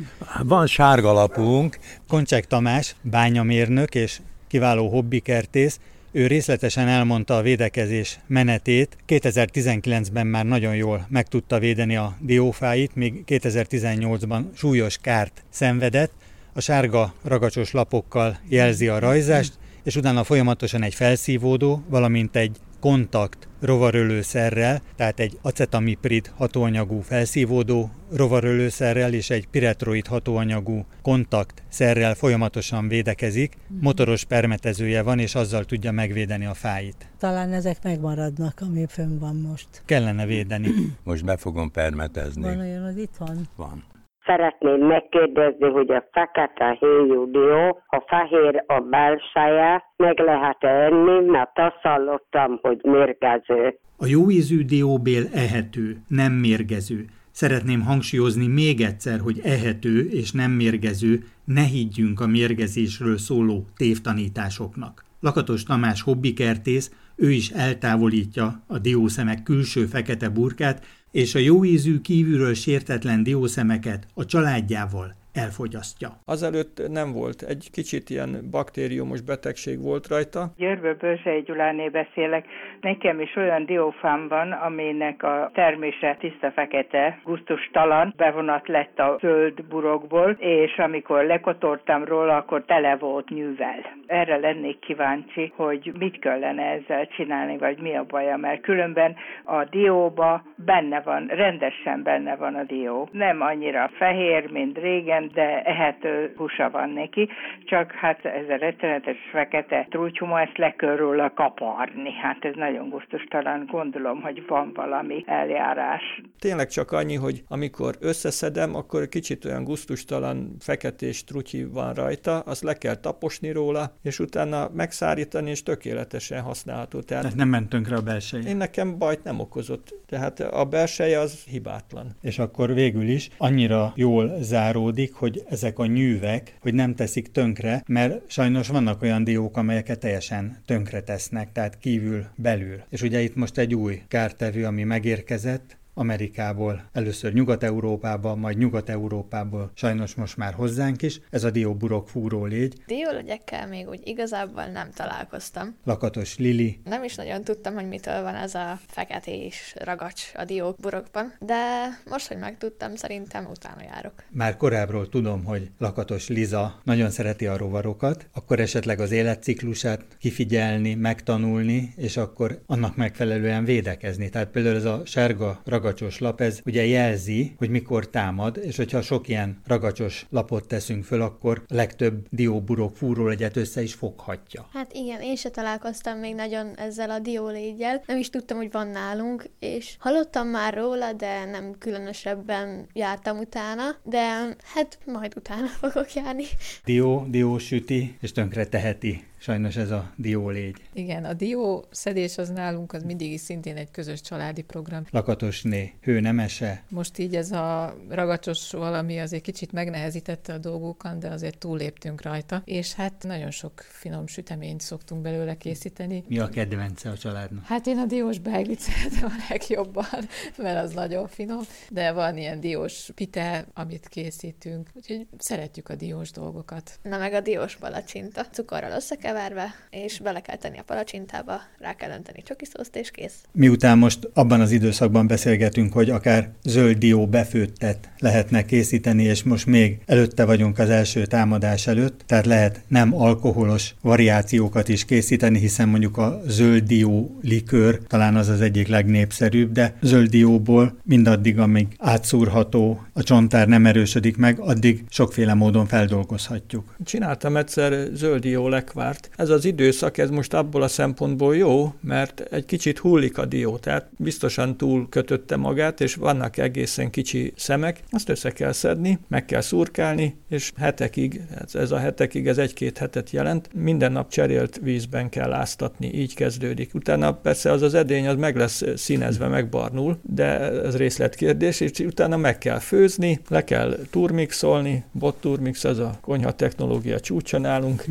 Van 0.43 0.67
sárga 0.67 1.13
lapunk. 1.13 1.79
Koncsek 2.09 2.47
Tamás, 2.47 2.95
bányamérnök 3.03 3.95
és 3.95 4.21
kiváló 4.49 4.89
hobbikertész, 4.89 5.79
ő 6.13 6.27
részletesen 6.27 6.89
elmondta 6.89 7.37
a 7.37 7.43
védekezés 7.43 8.19
menetét. 8.27 8.97
2019-ben 9.09 10.27
már 10.27 10.45
nagyon 10.45 10.77
jól 10.77 11.07
meg 11.09 11.29
tudta 11.29 11.59
védeni 11.59 11.97
a 11.97 12.17
diófáit, 12.21 12.95
még 12.95 13.25
2018-ban 13.27 14.43
súlyos 14.55 14.99
kárt 14.99 15.45
szenvedett. 15.51 16.13
A 16.53 16.61
sárga 16.61 17.15
ragacsos 17.23 17.73
lapokkal 17.73 18.39
jelzi 18.49 18.89
a 18.89 18.99
rajzást, 18.99 19.53
és 19.83 19.97
utána 19.97 20.25
folyamatosan 20.25 20.83
egy 20.83 20.95
felszívódó, 20.95 21.83
valamint 21.89 22.37
egy 22.37 22.57
kontakt 22.81 23.49
rovarölőszerrel, 23.61 24.83
tehát 24.97 25.21
egy 25.21 25.39
acetamiprid 25.43 26.33
hatóanyagú 26.37 27.01
felszívódó 27.01 27.91
rovarölőszerrel 28.13 29.13
és 29.13 29.31
egy 29.31 29.47
piretroid 29.47 30.07
hatóanyagú 30.07 30.85
kontakt 31.03 31.63
szerrel 31.69 32.15
folyamatosan 32.15 32.89
védekezik, 32.89 33.57
mhm. 33.69 33.83
motoros 33.83 34.25
permetezője 34.25 35.03
van, 35.03 35.19
és 35.19 35.35
azzal 35.35 35.65
tudja 35.65 35.93
megvédeni 35.93 36.47
a 36.47 36.55
fáit. 36.55 37.11
Talán 37.19 37.53
ezek 37.53 37.83
megmaradnak, 37.83 38.61
ami 38.61 38.87
fönn 38.89 39.19
van 39.19 39.37
most. 39.37 39.69
Kellene 39.85 40.27
védeni. 40.27 40.69
Most 41.03 41.25
be 41.25 41.37
fogom 41.37 41.71
permetezni. 41.71 42.43
Van 42.43 42.59
olyan, 42.59 42.85
az 42.85 42.97
itt 42.97 43.15
van? 43.19 43.49
Van. 43.57 43.85
Szeretném 44.27 44.87
megkérdezni, 44.87 45.69
hogy 45.69 45.91
a 45.91 46.09
fekete 46.13 46.77
héjú 46.81 47.31
dió, 47.31 47.83
ha 47.87 48.05
fehér 48.07 48.65
a 48.67 48.81
belseje, 48.81 49.85
meg 49.97 50.19
lehet 50.19 50.65
enni, 50.65 51.31
mert 51.31 51.59
azt 51.59 51.81
hallottam, 51.83 52.59
hogy 52.63 52.81
mérgező. 52.83 53.79
A 53.99 54.07
jó 54.07 54.31
ízű 54.31 54.65
dióbél 54.65 55.23
ehető, 55.35 55.97
nem 56.09 56.33
mérgező. 56.33 57.05
Szeretném 57.31 57.81
hangsúlyozni 57.81 58.47
még 58.47 58.81
egyszer, 58.81 59.19
hogy 59.21 59.41
ehető 59.45 60.09
és 60.11 60.33
nem 60.33 60.51
mérgező, 60.51 61.19
ne 61.45 61.63
higgyünk 61.63 62.21
a 62.21 62.27
mérgezésről 62.27 63.19
szóló 63.19 63.65
tévtanításoknak. 63.77 65.05
Lakatos 65.21 65.63
Tamás 65.63 66.03
hobbikertész, 66.03 66.91
ő 67.17 67.31
is 67.31 67.51
eltávolítja 67.51 68.63
a 68.67 68.79
diószemek 68.79 69.43
külső 69.43 69.85
fekete 69.85 70.29
burkát, 70.29 70.85
és 71.11 71.35
a 71.35 71.39
jóízű 71.39 72.01
kívülről 72.01 72.55
sértetlen 72.55 73.23
diószemeket 73.23 74.07
a 74.15 74.25
családjával 74.25 75.20
elfogyasztja. 75.45 76.09
Azelőtt 76.25 76.89
nem 76.89 77.13
volt, 77.13 77.43
egy 77.43 77.69
kicsit 77.73 78.11
ilyen 78.11 78.31
baktériumos 78.51 79.21
betegség 79.21 79.83
volt 79.83 80.09
rajta. 80.09 80.41
Győrből 80.57 80.95
Börzsei 80.95 81.41
Gyuláné 81.41 81.89
beszélek. 81.89 82.47
Nekem 82.81 83.21
is 83.21 83.37
olyan 83.37 83.65
diófám 83.65 84.29
van, 84.29 84.53
aminek 84.53 85.23
a 85.23 85.51
termése 85.55 86.17
tiszta 86.21 86.51
fekete, 86.51 87.21
gusztustalan, 87.25 88.15
bevonat 88.17 88.69
lett 88.69 88.99
a 88.99 89.17
zöld 89.21 89.65
burokból, 89.65 90.31
és 90.39 90.77
amikor 90.77 91.25
lekotortam 91.25 92.05
róla, 92.05 92.37
akkor 92.37 92.65
tele 92.65 92.97
volt 92.97 93.29
nyűvel. 93.29 93.79
Erre 94.07 94.37
lennék 94.37 94.79
kíváncsi, 94.79 95.53
hogy 95.57 95.93
mit 95.99 96.19
kellene 96.19 96.63
ezzel 96.63 97.07
csinálni, 97.07 97.59
vagy 97.59 97.79
mi 97.79 97.97
a 97.97 98.05
baja, 98.05 98.37
mert 98.37 98.61
különben 98.61 99.17
a 99.45 99.65
dióba 99.65 100.43
benne 100.57 101.01
van, 101.01 101.27
rendesen 101.27 102.03
benne 102.03 102.37
van 102.37 102.55
a 102.55 102.63
dió. 102.63 103.09
Nem 103.13 103.41
annyira 103.41 103.91
fehér, 103.99 104.51
mint 104.51 104.79
régen, 104.79 105.30
de 105.33 105.63
ehető 105.63 106.33
húsa 106.37 106.71
van 106.71 106.91
neki, 106.91 107.29
csak 107.65 107.93
hát 107.93 108.25
ez 108.25 108.49
a 108.49 108.57
rettenetes 108.57 109.17
fekete 109.33 109.87
trúcsuma, 109.91 110.41
ezt 110.41 110.59
le 110.59 110.75
kell 110.75 110.97
róla 110.97 111.33
kaparni. 111.35 112.13
Hát 112.23 112.45
ez 112.45 112.55
nagyon 112.55 112.89
gusztustalan, 112.89 113.69
gondolom, 113.71 114.21
hogy 114.23 114.45
van 114.47 114.73
valami 114.75 115.25
eljárás. 115.27 116.03
Tényleg 116.39 116.69
csak 116.69 116.93
annyi, 116.93 117.15
hogy 117.15 117.43
amikor 117.49 117.95
összeszedem, 118.01 118.75
akkor 118.75 119.09
kicsit 119.09 119.45
olyan 119.45 119.65
gusztustalan 119.65 120.57
feketés 120.61 121.25
trutyi 121.25 121.65
van 121.65 121.95
rajta, 121.95 122.39
azt 122.39 122.63
le 122.63 122.75
kell 122.75 122.95
taposni 122.95 123.53
róla, 123.53 123.85
és 124.03 124.19
utána 124.19 124.69
megszárítani, 124.75 125.51
és 125.51 125.63
tökéletesen 125.63 126.43
használható. 126.43 127.01
Tehát, 127.01 127.35
nem 127.35 127.49
ment 127.49 127.69
tönkre 127.69 127.97
a 127.97 128.03
belseje. 128.03 128.49
Én 128.49 128.57
nekem 128.57 128.99
bajt 128.99 129.25
nem 129.25 129.41
okozott. 129.41 129.95
Tehát 130.07 130.41
a 130.41 130.65
belseje 130.65 131.19
az 131.19 131.45
hibátlan. 131.45 132.07
És 132.23 132.39
akkor 132.39 132.75
végül 132.75 133.09
is 133.09 133.29
annyira 133.39 133.93
jól 133.95 134.31
záródik, 134.41 135.10
hogy 135.13 135.45
ezek 135.49 135.79
a 135.79 135.87
nyűvek, 135.87 136.57
hogy 136.61 136.75
nem 136.75 136.95
teszik 136.95 137.31
tönkre, 137.33 137.83
mert 137.87 138.31
sajnos 138.31 138.69
vannak 138.69 139.03
olyan 139.03 139.25
diók, 139.25 139.57
amelyeket 139.57 139.99
teljesen 139.99 140.63
tönkre 140.67 141.01
tesznek, 141.01 141.53
tehát 141.53 141.79
kívül 141.79 142.25
belül. 142.35 142.83
És 142.89 143.03
ugye 143.03 143.21
itt 143.21 143.35
most 143.35 143.59
egy 143.59 143.75
új 143.75 144.03
kártevő, 144.09 144.65
ami 144.65 144.83
megérkezett, 144.83 145.79
Amerikából, 145.95 146.89
először 146.93 147.33
Nyugat-Európába, 147.33 148.35
majd 148.35 148.59
Nyugat-Európából, 148.59 149.71
sajnos 149.75 150.15
most 150.15 150.37
már 150.37 150.53
hozzánk 150.53 151.03
is, 151.03 151.21
ez 151.31 151.45
a 151.45 151.51
dióburok 151.51 152.09
fúró 152.09 152.45
légy. 152.45 152.83
Diólegyekkel 152.87 153.67
még 153.67 153.89
úgy 153.89 154.01
igazából 154.05 154.65
nem 154.65 154.91
találkoztam. 154.91 155.77
Lakatos 155.85 156.39
Lili. 156.39 156.81
Nem 156.85 157.05
is 157.05 157.15
nagyon 157.15 157.45
tudtam, 157.45 157.75
hogy 157.75 157.89
mitől 157.89 158.23
van 158.23 158.35
ez 158.35 158.55
a 158.55 158.79
feketés 158.87 159.75
ragacs 159.79 160.23
a 160.35 160.45
dióburokban, 160.45 161.35
de 161.41 161.89
most, 162.11 162.29
hogy 162.29 162.39
megtudtam, 162.39 162.97
szerintem 162.97 163.47
utána 163.51 163.83
járok. 163.83 164.13
Már 164.31 164.57
korábbról 164.57 165.09
tudom, 165.09 165.45
hogy 165.45 165.71
Lakatos 165.79 166.29
Liza 166.29 166.81
nagyon 166.85 167.11
szereti 167.11 167.47
a 167.47 167.57
rovarokat, 167.57 168.27
akkor 168.33 168.61
esetleg 168.61 169.01
az 169.01 169.11
életciklusát 169.11 170.05
kifigyelni, 170.19 170.95
megtanulni, 170.95 171.93
és 171.97 172.17
akkor 172.17 172.63
annak 172.67 172.97
megfelelően 172.97 173.65
védekezni. 173.65 174.29
Tehát 174.29 174.49
például 174.49 174.77
ez 174.77 174.85
a 174.85 175.03
sárga 175.05 175.61
ragacsos 175.81 176.19
lap, 176.19 176.41
ez 176.41 176.61
ugye 176.65 176.87
jelzi, 176.87 177.55
hogy 177.59 177.71
mikor 177.71 178.09
támad, 178.09 178.57
és 178.63 178.77
hogyha 178.77 179.03
sok 179.03 179.29
ilyen 179.29 179.61
ragacsos 179.67 180.27
lapot 180.31 180.69
teszünk 180.69 181.05
föl, 181.05 181.23
akkor 181.23 181.63
a 181.69 181.75
legtöbb 181.75 182.27
dióburok 182.31 182.97
fúrólegyet 182.97 183.57
össze 183.57 183.83
is 183.83 183.95
foghatja. 183.95 184.69
Hát 184.73 184.93
igen, 184.93 185.21
én 185.21 185.37
se 185.37 185.49
találkoztam 185.49 186.19
még 186.19 186.35
nagyon 186.35 186.75
ezzel 186.77 187.11
a 187.11 187.19
diólégyel, 187.19 188.03
nem 188.07 188.19
is 188.19 188.31
tudtam, 188.31 188.57
hogy 188.57 188.71
van 188.73 188.89
nálunk, 188.89 189.45
és 189.59 189.97
hallottam 189.99 190.49
már 190.49 190.75
róla, 190.75 191.13
de 191.13 191.45
nem 191.45 191.75
különösebben 191.79 192.87
jártam 192.93 193.39
utána, 193.39 193.97
de 194.03 194.29
hát 194.75 194.99
majd 195.07 195.33
utána 195.37 195.67
fogok 195.81 196.15
járni. 196.15 196.45
Dió, 196.85 197.27
dió 197.29 197.59
süti, 197.59 198.17
és 198.21 198.33
tönkre 198.33 198.67
teheti 198.67 199.29
sajnos 199.41 199.77
ez 199.77 199.91
a 199.91 200.13
diólégy. 200.17 200.77
Igen, 200.93 201.25
a 201.25 201.33
dió 201.33 201.85
szedés 201.91 202.39
az 202.39 202.49
nálunk 202.49 202.93
az 202.93 203.03
mindig 203.03 203.33
is 203.33 203.41
szintén 203.41 203.77
egy 203.77 203.91
közös 203.91 204.21
családi 204.21 204.63
program. 204.63 205.05
Lakatosné, 205.11 205.95
hő 206.03 206.21
nemese. 206.21 206.83
Most 206.89 207.19
így 207.19 207.37
ez 207.37 207.53
a 207.53 207.97
ragacsos 208.09 208.71
valami 208.71 209.19
azért 209.19 209.43
kicsit 209.43 209.73
megnehezítette 209.73 210.53
a 210.53 210.59
dolgokat, 210.59 211.19
de 211.19 211.29
azért 211.29 211.59
túléptünk 211.59 212.23
rajta, 212.23 212.63
és 212.65 212.95
hát 212.95 213.15
nagyon 213.23 213.51
sok 213.51 213.73
finom 213.89 214.27
süteményt 214.27 214.81
szoktunk 214.81 215.23
belőle 215.23 215.57
készíteni. 215.57 216.25
Mi 216.29 216.39
a 216.39 216.49
kedvence 216.49 217.11
a 217.11 217.17
családnak? 217.17 217.65
Hát 217.65 217.87
én 217.87 217.99
a 217.99 218.05
diós 218.05 218.39
beiglit 218.39 218.81
szeretem 218.81 219.29
a 219.29 219.45
legjobban, 219.49 220.29
mert 220.57 220.85
az 220.85 220.93
nagyon 220.93 221.29
finom, 221.29 221.63
de 221.91 222.13
van 222.13 222.37
ilyen 222.37 222.61
diós 222.61 223.11
pite, 223.15 223.67
amit 223.75 224.09
készítünk, 224.09 224.89
úgyhogy 224.95 225.27
szeretjük 225.39 225.89
a 225.89 225.95
diós 225.95 226.31
dolgokat. 226.31 226.99
Na 227.03 227.19
meg 227.19 227.33
a 227.33 227.41
diós 227.41 227.77
palacsinta, 227.77 228.45
cukorral 228.47 228.91
összekeverni, 228.91 229.29
keverve, 229.31 229.75
és 229.91 230.19
bele 230.19 230.41
kell 230.41 230.57
tenni 230.57 230.79
a 230.79 230.83
palacsintába, 230.83 231.61
rá 231.79 231.95
kell 231.95 232.11
önteni 232.11 232.43
csokiszószt, 232.43 232.97
és 232.97 233.11
kész. 233.11 233.35
Miután 233.53 233.99
most 233.99 234.29
abban 234.35 234.61
az 234.61 234.71
időszakban 234.71 235.27
beszélgetünk, 235.27 235.93
hogy 235.93 236.11
akár 236.11 236.51
zöld 236.63 236.99
dió 236.99 237.27
befőttet 237.27 238.09
lehetne 238.19 238.65
készíteni, 238.65 239.23
és 239.23 239.43
most 239.43 239.67
még 239.67 239.99
előtte 240.07 240.45
vagyunk 240.45 240.79
az 240.79 240.91
első 240.91 241.27
támadás 241.27 241.87
előtt, 241.87 242.23
tehát 242.27 242.47
lehet 242.47 242.81
nem 242.89 243.15
alkoholos 243.15 243.95
variációkat 244.01 244.89
is 244.89 245.05
készíteni, 245.05 245.59
hiszen 245.59 245.89
mondjuk 245.89 246.17
a 246.17 246.41
zöld 246.47 246.83
dió 246.83 247.39
likőr 247.43 248.01
talán 248.07 248.37
az 248.37 248.49
az 248.49 248.61
egyik 248.61 248.89
legnépszerűbb, 248.89 249.73
de 249.73 249.95
zöld 250.01 250.31
dióból 250.31 250.99
mindaddig, 251.03 251.59
amíg 251.59 251.87
átszúrható, 251.99 253.03
a 253.13 253.23
csontár 253.23 253.69
nem 253.69 253.87
erősödik 253.87 254.37
meg, 254.37 254.59
addig 254.59 255.05
sokféle 255.09 255.55
módon 255.55 255.87
feldolgozhatjuk. 255.87 256.97
Csináltam 257.05 257.57
egyszer 257.57 258.09
zöld 258.15 258.41
dió 258.41 258.69
lekvárt, 258.69 259.20
mert 259.21 259.41
ez 259.41 259.49
az 259.49 259.65
időszak, 259.65 260.19
ez 260.19 260.31
most 260.31 260.55
abból 260.55 260.83
a 260.83 260.89
szempontból 260.89 261.57
jó, 261.57 261.95
mert 262.01 262.41
egy 262.41 262.65
kicsit 262.65 262.99
hullik 262.99 263.39
a 263.39 263.45
dió, 263.45 263.77
tehát 263.77 264.09
biztosan 264.17 264.77
túl 264.77 265.09
kötötte 265.09 265.57
magát, 265.57 266.01
és 266.01 266.15
vannak 266.15 266.57
egészen 266.57 267.11
kicsi 267.11 267.53
szemek, 267.57 268.01
azt 268.11 268.29
össze 268.29 268.51
kell 268.51 268.73
szedni, 268.73 269.19
meg 269.29 269.45
kell 269.45 269.61
szurkálni, 269.61 270.37
és 270.49 270.73
hetekig, 270.77 271.41
ez 271.73 271.91
a 271.91 271.99
hetekig, 271.99 272.47
ez 272.47 272.59
egy-két 272.59 272.99
hetet 272.99 273.31
jelent, 273.31 273.69
minden 273.75 274.13
nap 274.13 274.31
cserélt 274.31 274.81
vízben 274.83 275.29
kell 275.29 275.53
áztatni, 275.53 276.13
így 276.15 276.35
kezdődik. 276.35 276.95
Utána 276.95 277.33
persze 277.33 277.71
az 277.71 277.83
az 277.83 277.95
edény, 277.95 278.27
az 278.27 278.37
meg 278.37 278.57
lesz 278.57 278.83
színezve, 278.97 279.49
megbarnul, 279.49 280.19
de 280.23 280.59
ez 280.83 280.97
részletkérdés, 280.97 281.81
és 281.81 281.99
utána 281.99 282.37
meg 282.37 282.59
kell 282.59 282.79
főzni, 282.79 283.41
le 283.49 283.65
kell 283.65 283.99
turmixolni, 284.11 285.05
bot 285.13 285.41
turmix, 285.41 285.85
ez 285.85 285.99
a 285.99 286.19
konyha 286.21 286.53
technológia 286.53 287.21
csúcsa 287.21 287.59
nálunk, 287.59 288.05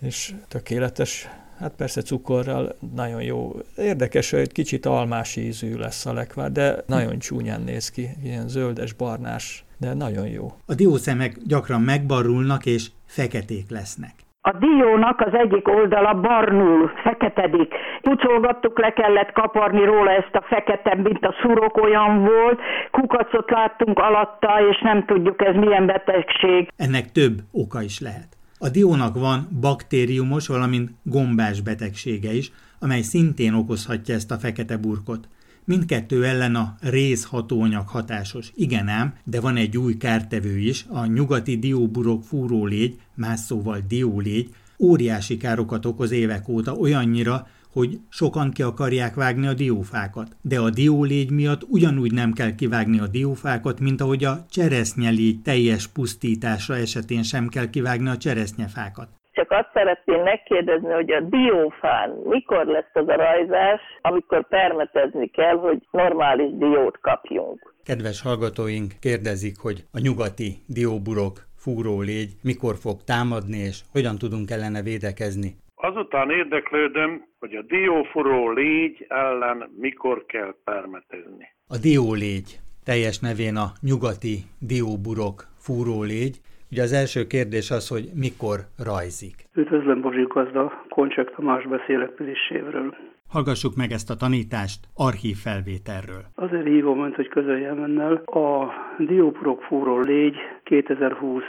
és 0.00 0.32
tökéletes. 0.48 1.28
Hát 1.58 1.72
persze 1.76 2.00
cukorral 2.02 2.76
nagyon 2.94 3.22
jó. 3.22 3.52
Érdekes, 3.76 4.30
hogy 4.30 4.40
egy 4.40 4.52
kicsit 4.52 4.86
almás 4.86 5.36
ízű 5.36 5.76
lesz 5.76 6.06
a 6.06 6.12
lekvár, 6.12 6.52
de 6.52 6.76
nagyon 6.86 7.18
csúnyán 7.18 7.60
néz 7.60 7.90
ki, 7.90 8.08
ilyen 8.24 8.48
zöldes, 8.48 8.92
barnás, 8.92 9.64
de 9.78 9.94
nagyon 9.94 10.26
jó. 10.26 10.52
A 10.66 10.74
diószemek 10.74 11.36
gyakran 11.46 11.80
megbarulnak 11.80 12.66
és 12.66 12.90
feketék 13.06 13.70
lesznek. 13.70 14.12
A 14.42 14.52
diónak 14.52 15.20
az 15.20 15.34
egyik 15.34 15.68
oldala 15.68 16.14
barnul, 16.14 16.90
feketedik. 17.02 17.74
Pucolgattuk, 18.02 18.78
le 18.78 18.92
kellett 18.92 19.32
kaparni 19.32 19.84
róla 19.84 20.10
ezt 20.10 20.34
a 20.34 20.44
fekete, 20.48 20.94
mint 20.94 21.24
a 21.24 21.34
szurok 21.42 21.76
olyan 21.76 22.24
volt. 22.24 22.60
Kukacot 22.90 23.50
láttunk 23.50 23.98
alatta, 23.98 24.68
és 24.70 24.80
nem 24.80 25.04
tudjuk 25.04 25.42
ez 25.42 25.54
milyen 25.54 25.86
betegség. 25.86 26.68
Ennek 26.76 27.12
több 27.12 27.38
oka 27.52 27.82
is 27.82 28.00
lehet. 28.00 28.39
A 28.62 28.68
diónak 28.68 29.14
van 29.14 29.48
baktériumos, 29.60 30.46
valamint 30.46 30.90
gombás 31.02 31.60
betegsége 31.60 32.34
is, 32.34 32.52
amely 32.78 33.02
szintén 33.02 33.52
okozhatja 33.52 34.14
ezt 34.14 34.30
a 34.30 34.38
fekete 34.38 34.76
burkot. 34.76 35.28
Mindkettő 35.64 36.24
ellen 36.24 36.54
a 36.54 36.76
rézhatóanyag 36.80 37.88
hatásos. 37.88 38.52
Igen 38.54 38.88
ám, 38.88 39.14
de 39.24 39.40
van 39.40 39.56
egy 39.56 39.76
új 39.76 39.96
kártevő 39.96 40.58
is, 40.58 40.86
a 40.88 41.06
nyugati 41.06 41.58
dióburok 41.58 42.24
fúrólégy, 42.24 42.98
más 43.14 43.40
szóval 43.40 43.84
diólégy, 43.88 44.54
óriási 44.78 45.36
károkat 45.36 45.86
okoz 45.86 46.10
évek 46.10 46.48
óta 46.48 46.72
olyannyira, 46.74 47.46
hogy 47.72 47.98
sokan 48.08 48.50
ki 48.50 48.62
akarják 48.62 49.14
vágni 49.14 49.46
a 49.46 49.54
diófákat. 49.54 50.28
De 50.42 50.58
a 50.58 50.70
diólégy 50.70 51.30
miatt 51.30 51.62
ugyanúgy 51.68 52.12
nem 52.12 52.32
kell 52.32 52.54
kivágni 52.54 52.98
a 53.00 53.06
diófákat, 53.06 53.80
mint 53.80 54.00
ahogy 54.00 54.24
a 54.24 54.34
cseresznyelégy 54.50 55.42
teljes 55.42 55.88
pusztítása 55.88 56.74
esetén 56.74 57.22
sem 57.22 57.48
kell 57.48 57.70
kivágni 57.70 58.08
a 58.08 58.16
cseresznyefákat. 58.16 59.08
Csak 59.32 59.50
azt 59.50 59.70
szeretném 59.72 60.22
megkérdezni, 60.22 60.92
hogy 60.92 61.10
a 61.10 61.20
diófán 61.20 62.10
mikor 62.24 62.66
lesz 62.66 62.90
az 62.92 63.08
a 63.08 63.16
rajzás, 63.16 63.80
amikor 64.00 64.48
permetezni 64.48 65.28
kell, 65.28 65.56
hogy 65.56 65.78
normális 65.90 66.50
diót 66.58 66.98
kapjunk. 67.00 67.74
Kedves 67.84 68.22
hallgatóink 68.22 68.92
kérdezik, 69.00 69.58
hogy 69.58 69.84
a 69.92 69.98
nyugati 69.98 70.62
dióburok 70.66 71.48
fúrólégy 71.56 72.30
mikor 72.42 72.74
fog 72.76 73.04
támadni, 73.04 73.58
és 73.58 73.80
hogyan 73.92 74.18
tudunk 74.18 74.50
ellene 74.50 74.82
védekezni. 74.82 75.56
Azután 75.82 76.30
érdeklődöm, 76.30 77.24
hogy 77.38 77.54
a 77.54 77.62
dióforó 77.62 78.50
légy 78.50 79.06
ellen 79.08 79.70
mikor 79.76 80.24
kell 80.26 80.54
permetezni. 80.64 81.48
A 81.68 81.76
diólégy, 81.78 82.58
teljes 82.84 83.18
nevén 83.18 83.56
a 83.56 83.68
nyugati 83.80 84.36
dióburok 84.58 85.44
fúrólégy. 85.58 86.40
Ugye 86.70 86.82
az 86.82 86.92
első 86.92 87.26
kérdés 87.26 87.70
az, 87.70 87.88
hogy 87.88 88.04
mikor 88.14 88.58
rajzik. 88.84 89.34
Üdvözlöm, 89.54 90.00
Bozsik 90.00 90.28
Gazda, 90.28 90.84
Koncsek 90.88 91.34
Tamás 91.34 91.66
beszélek 91.66 92.10
Pilissévről. 92.10 92.96
Hallgassuk 93.30 93.76
meg 93.76 93.90
ezt 93.90 94.10
a 94.10 94.14
tanítást 94.14 94.80
archív 94.96 95.36
felvételről. 95.36 96.22
Azért 96.34 96.66
hívom 96.66 97.02
önt, 97.02 97.14
hogy 97.14 97.28
közöljem 97.28 97.78
önnel. 97.82 98.12
A 98.14 98.72
Diópurok 98.98 99.62
fúró 99.62 100.00
légy 100.00 100.36
2020. 100.64 101.42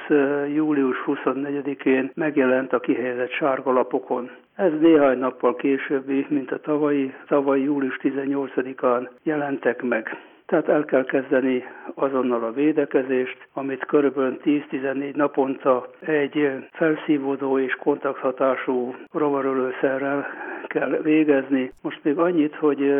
július 0.53 0.97
24-én 1.05 2.11
megjelent 2.13 2.73
a 2.73 2.79
kihelyezett 2.79 3.31
sárga 3.31 3.71
lapokon. 3.71 4.29
Ez 4.55 4.71
néhány 4.79 5.17
nappal 5.17 5.55
későbbi, 5.55 6.25
mint 6.29 6.51
a 6.51 6.59
tavalyi, 6.59 7.13
tavalyi 7.27 7.63
július 7.63 7.99
18-án 8.01 9.09
jelentek 9.23 9.81
meg. 9.81 10.17
Tehát 10.51 10.69
el 10.69 10.85
kell 10.85 11.03
kezdeni 11.05 11.63
azonnal 11.93 12.43
a 12.43 12.51
védekezést, 12.51 13.37
amit 13.53 13.85
körülbelül 13.85 14.37
10-14 14.43 15.15
naponta 15.15 15.87
egy 15.99 16.51
felszívódó 16.71 17.59
és 17.59 17.73
kontakthatású 17.75 18.95
rovarölőszerrel 19.11 20.25
kell 20.67 20.89
végezni. 21.01 21.71
Most 21.81 21.99
még 22.03 22.17
annyit, 22.17 22.55
hogy 22.55 22.93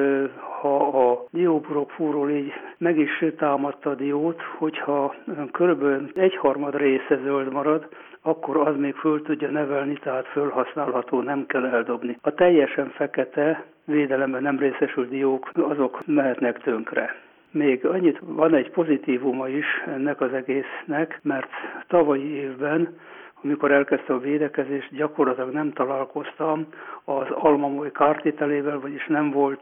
ha 0.62 0.78
a 1.10 1.26
dióburok 1.32 1.92
fúró 1.92 2.26
légy 2.26 2.52
meg 2.78 2.98
is 2.98 3.26
támadta 3.38 3.90
a 3.90 3.96
diót, 3.96 4.42
hogyha 4.58 5.16
körülbelül 5.52 6.10
egyharmad 6.16 6.76
része 6.76 7.20
zöld 7.24 7.52
marad, 7.52 7.88
akkor 8.22 8.58
az 8.58 8.76
még 8.78 8.96
föl 8.96 9.22
tudja 9.22 9.50
nevelni, 9.50 9.94
tehát 9.94 10.28
fölhasználható, 10.28 11.22
nem 11.22 11.46
kell 11.46 11.66
eldobni. 11.66 12.18
A 12.22 12.34
teljesen 12.34 12.90
fekete 12.90 13.64
védelemben 13.86 14.42
nem 14.42 14.58
részesült 14.60 15.10
diók, 15.10 15.50
azok 15.54 16.00
mehetnek 16.06 16.60
tönkre. 16.62 17.16
Még 17.52 17.86
annyit 17.86 18.20
van 18.22 18.56
egy 18.56 18.70
pozitívuma 18.70 19.48
is 19.48 19.66
ennek 19.88 20.22
az 20.22 20.34
egésznek, 20.34 21.20
mert 21.24 21.50
tavalyi 21.88 22.30
évben 22.30 22.96
amikor 23.44 23.72
elkezdte 23.72 24.14
a 24.14 24.20
védekezést, 24.20 24.96
gyakorlatilag 24.96 25.54
nem 25.54 25.74
találkoztam 25.74 26.68
az 27.06 27.28
almamoly 27.30 27.92
kártételével, 27.92 28.80
vagyis 28.80 29.06
nem 29.08 29.32
volt 29.32 29.62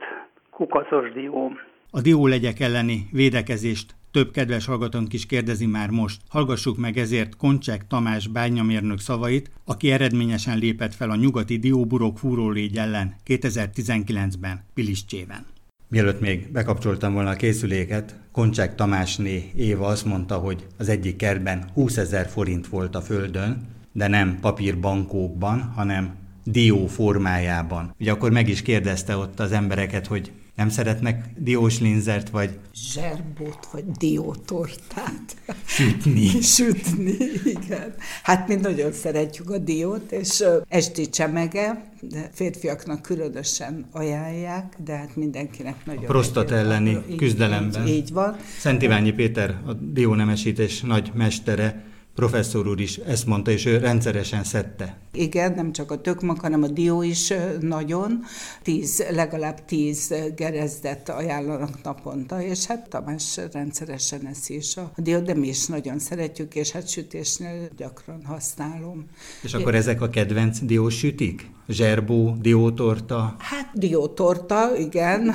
kukacos 0.49 1.11
dióm. 1.11 1.59
A 1.91 2.01
diólegyek 2.01 2.59
elleni 2.59 3.07
védekezést 3.11 3.95
több 4.11 4.31
kedves 4.31 4.65
hallgatónk 4.65 5.13
is 5.13 5.25
kérdezi 5.25 5.65
már 5.65 5.89
most. 5.89 6.21
Hallgassuk 6.29 6.77
meg 6.77 6.97
ezért 6.97 7.35
Koncsek 7.35 7.87
Tamás 7.87 8.27
bányamérnök 8.27 8.99
szavait, 8.99 9.51
aki 9.65 9.91
eredményesen 9.91 10.57
lépett 10.57 10.93
fel 10.93 11.09
a 11.09 11.15
nyugati 11.15 11.57
dióburok 11.57 12.17
fúrólégy 12.17 12.77
ellen 12.77 13.13
2019-ben 13.27 14.59
Piliscsében. 14.73 15.45
Mielőtt 15.91 16.19
még 16.19 16.51
bekapcsoltam 16.51 17.13
volna 17.13 17.29
a 17.29 17.35
készüléket, 17.35 18.15
Koncsák 18.31 18.75
Tamásné 18.75 19.51
Éva 19.55 19.85
azt 19.85 20.05
mondta, 20.05 20.37
hogy 20.37 20.65
az 20.77 20.89
egyik 20.89 21.15
kertben 21.15 21.69
20 21.73 21.97
ezer 21.97 22.27
forint 22.27 22.67
volt 22.67 22.95
a 22.95 23.01
földön, 23.01 23.67
de 23.91 24.07
nem 24.07 24.37
papírbankókban, 24.41 25.61
hanem 25.61 26.15
dió 26.43 26.87
formájában. 26.87 27.93
Ugye 27.99 28.11
akkor 28.11 28.31
meg 28.31 28.47
is 28.47 28.61
kérdezte 28.61 29.17
ott 29.17 29.39
az 29.39 29.51
embereket, 29.51 30.07
hogy 30.07 30.31
nem 30.59 30.69
szeretnek 30.69 31.25
diós 31.37 31.79
linzert, 31.79 32.29
vagy... 32.29 32.49
Zserbót, 32.73 33.67
vagy 33.71 33.83
diótortát. 33.85 35.35
Sütni. 35.65 36.27
Sütni, 36.55 37.15
igen. 37.43 37.93
Hát 38.23 38.47
mi 38.47 38.55
nagyon 38.55 38.91
szeretjük 38.91 39.49
a 39.49 39.57
diót, 39.57 40.11
és 40.11 40.43
esti 40.67 41.09
csemege, 41.09 41.91
de 42.01 42.29
férfiaknak 42.33 43.01
különösen 43.01 43.85
ajánlják, 43.91 44.75
de 44.83 44.95
hát 44.95 45.15
mindenkinek 45.15 45.85
nagyon... 45.85 46.03
A 46.03 46.05
prostat 46.05 46.51
elleni 46.51 47.15
küzdelemben. 47.17 47.87
Így, 47.87 47.93
így 47.93 48.11
van. 48.11 48.35
Szent 48.57 48.81
Iványi 48.81 49.11
Péter, 49.11 49.57
a 49.65 49.73
diónemesítés 49.73 50.81
nagy 50.81 51.11
mestere, 51.13 51.83
professzor 52.19 52.67
úr 52.67 52.79
is 52.79 52.97
ezt 52.97 53.25
mondta, 53.25 53.51
és 53.51 53.65
ő 53.65 53.77
rendszeresen 53.77 54.43
szedte. 54.43 54.97
Igen, 55.13 55.53
nem 55.53 55.71
csak 55.71 55.91
a 55.91 56.01
tökmak, 56.01 56.39
hanem 56.39 56.63
a 56.63 56.67
dió 56.67 57.01
is 57.01 57.33
nagyon. 57.59 58.23
Tíz, 58.63 59.03
legalább 59.11 59.65
tíz 59.65 60.13
gerezdet 60.35 61.09
ajánlanak 61.09 61.83
naponta, 61.83 62.41
és 62.41 62.65
hát 62.65 62.89
Tamás 62.89 63.39
rendszeresen 63.51 64.27
eszi 64.27 64.55
is 64.55 64.77
a 64.77 64.91
dió, 64.95 65.19
de 65.19 65.33
mi 65.33 65.47
is 65.47 65.65
nagyon 65.65 65.99
szeretjük, 65.99 66.55
és 66.55 66.71
hát 66.71 66.89
sütésnél 66.89 67.69
gyakran 67.77 68.25
használom. 68.25 69.05
És 69.41 69.53
akkor 69.53 69.75
ezek 69.75 70.01
a 70.01 70.09
kedvenc 70.09 70.59
diós 70.59 70.97
sütik? 70.97 71.49
Zserbó, 71.69 72.35
diótorta? 72.41 73.35
Hát 73.37 73.71
diótorta, 73.73 74.77
igen, 74.77 75.31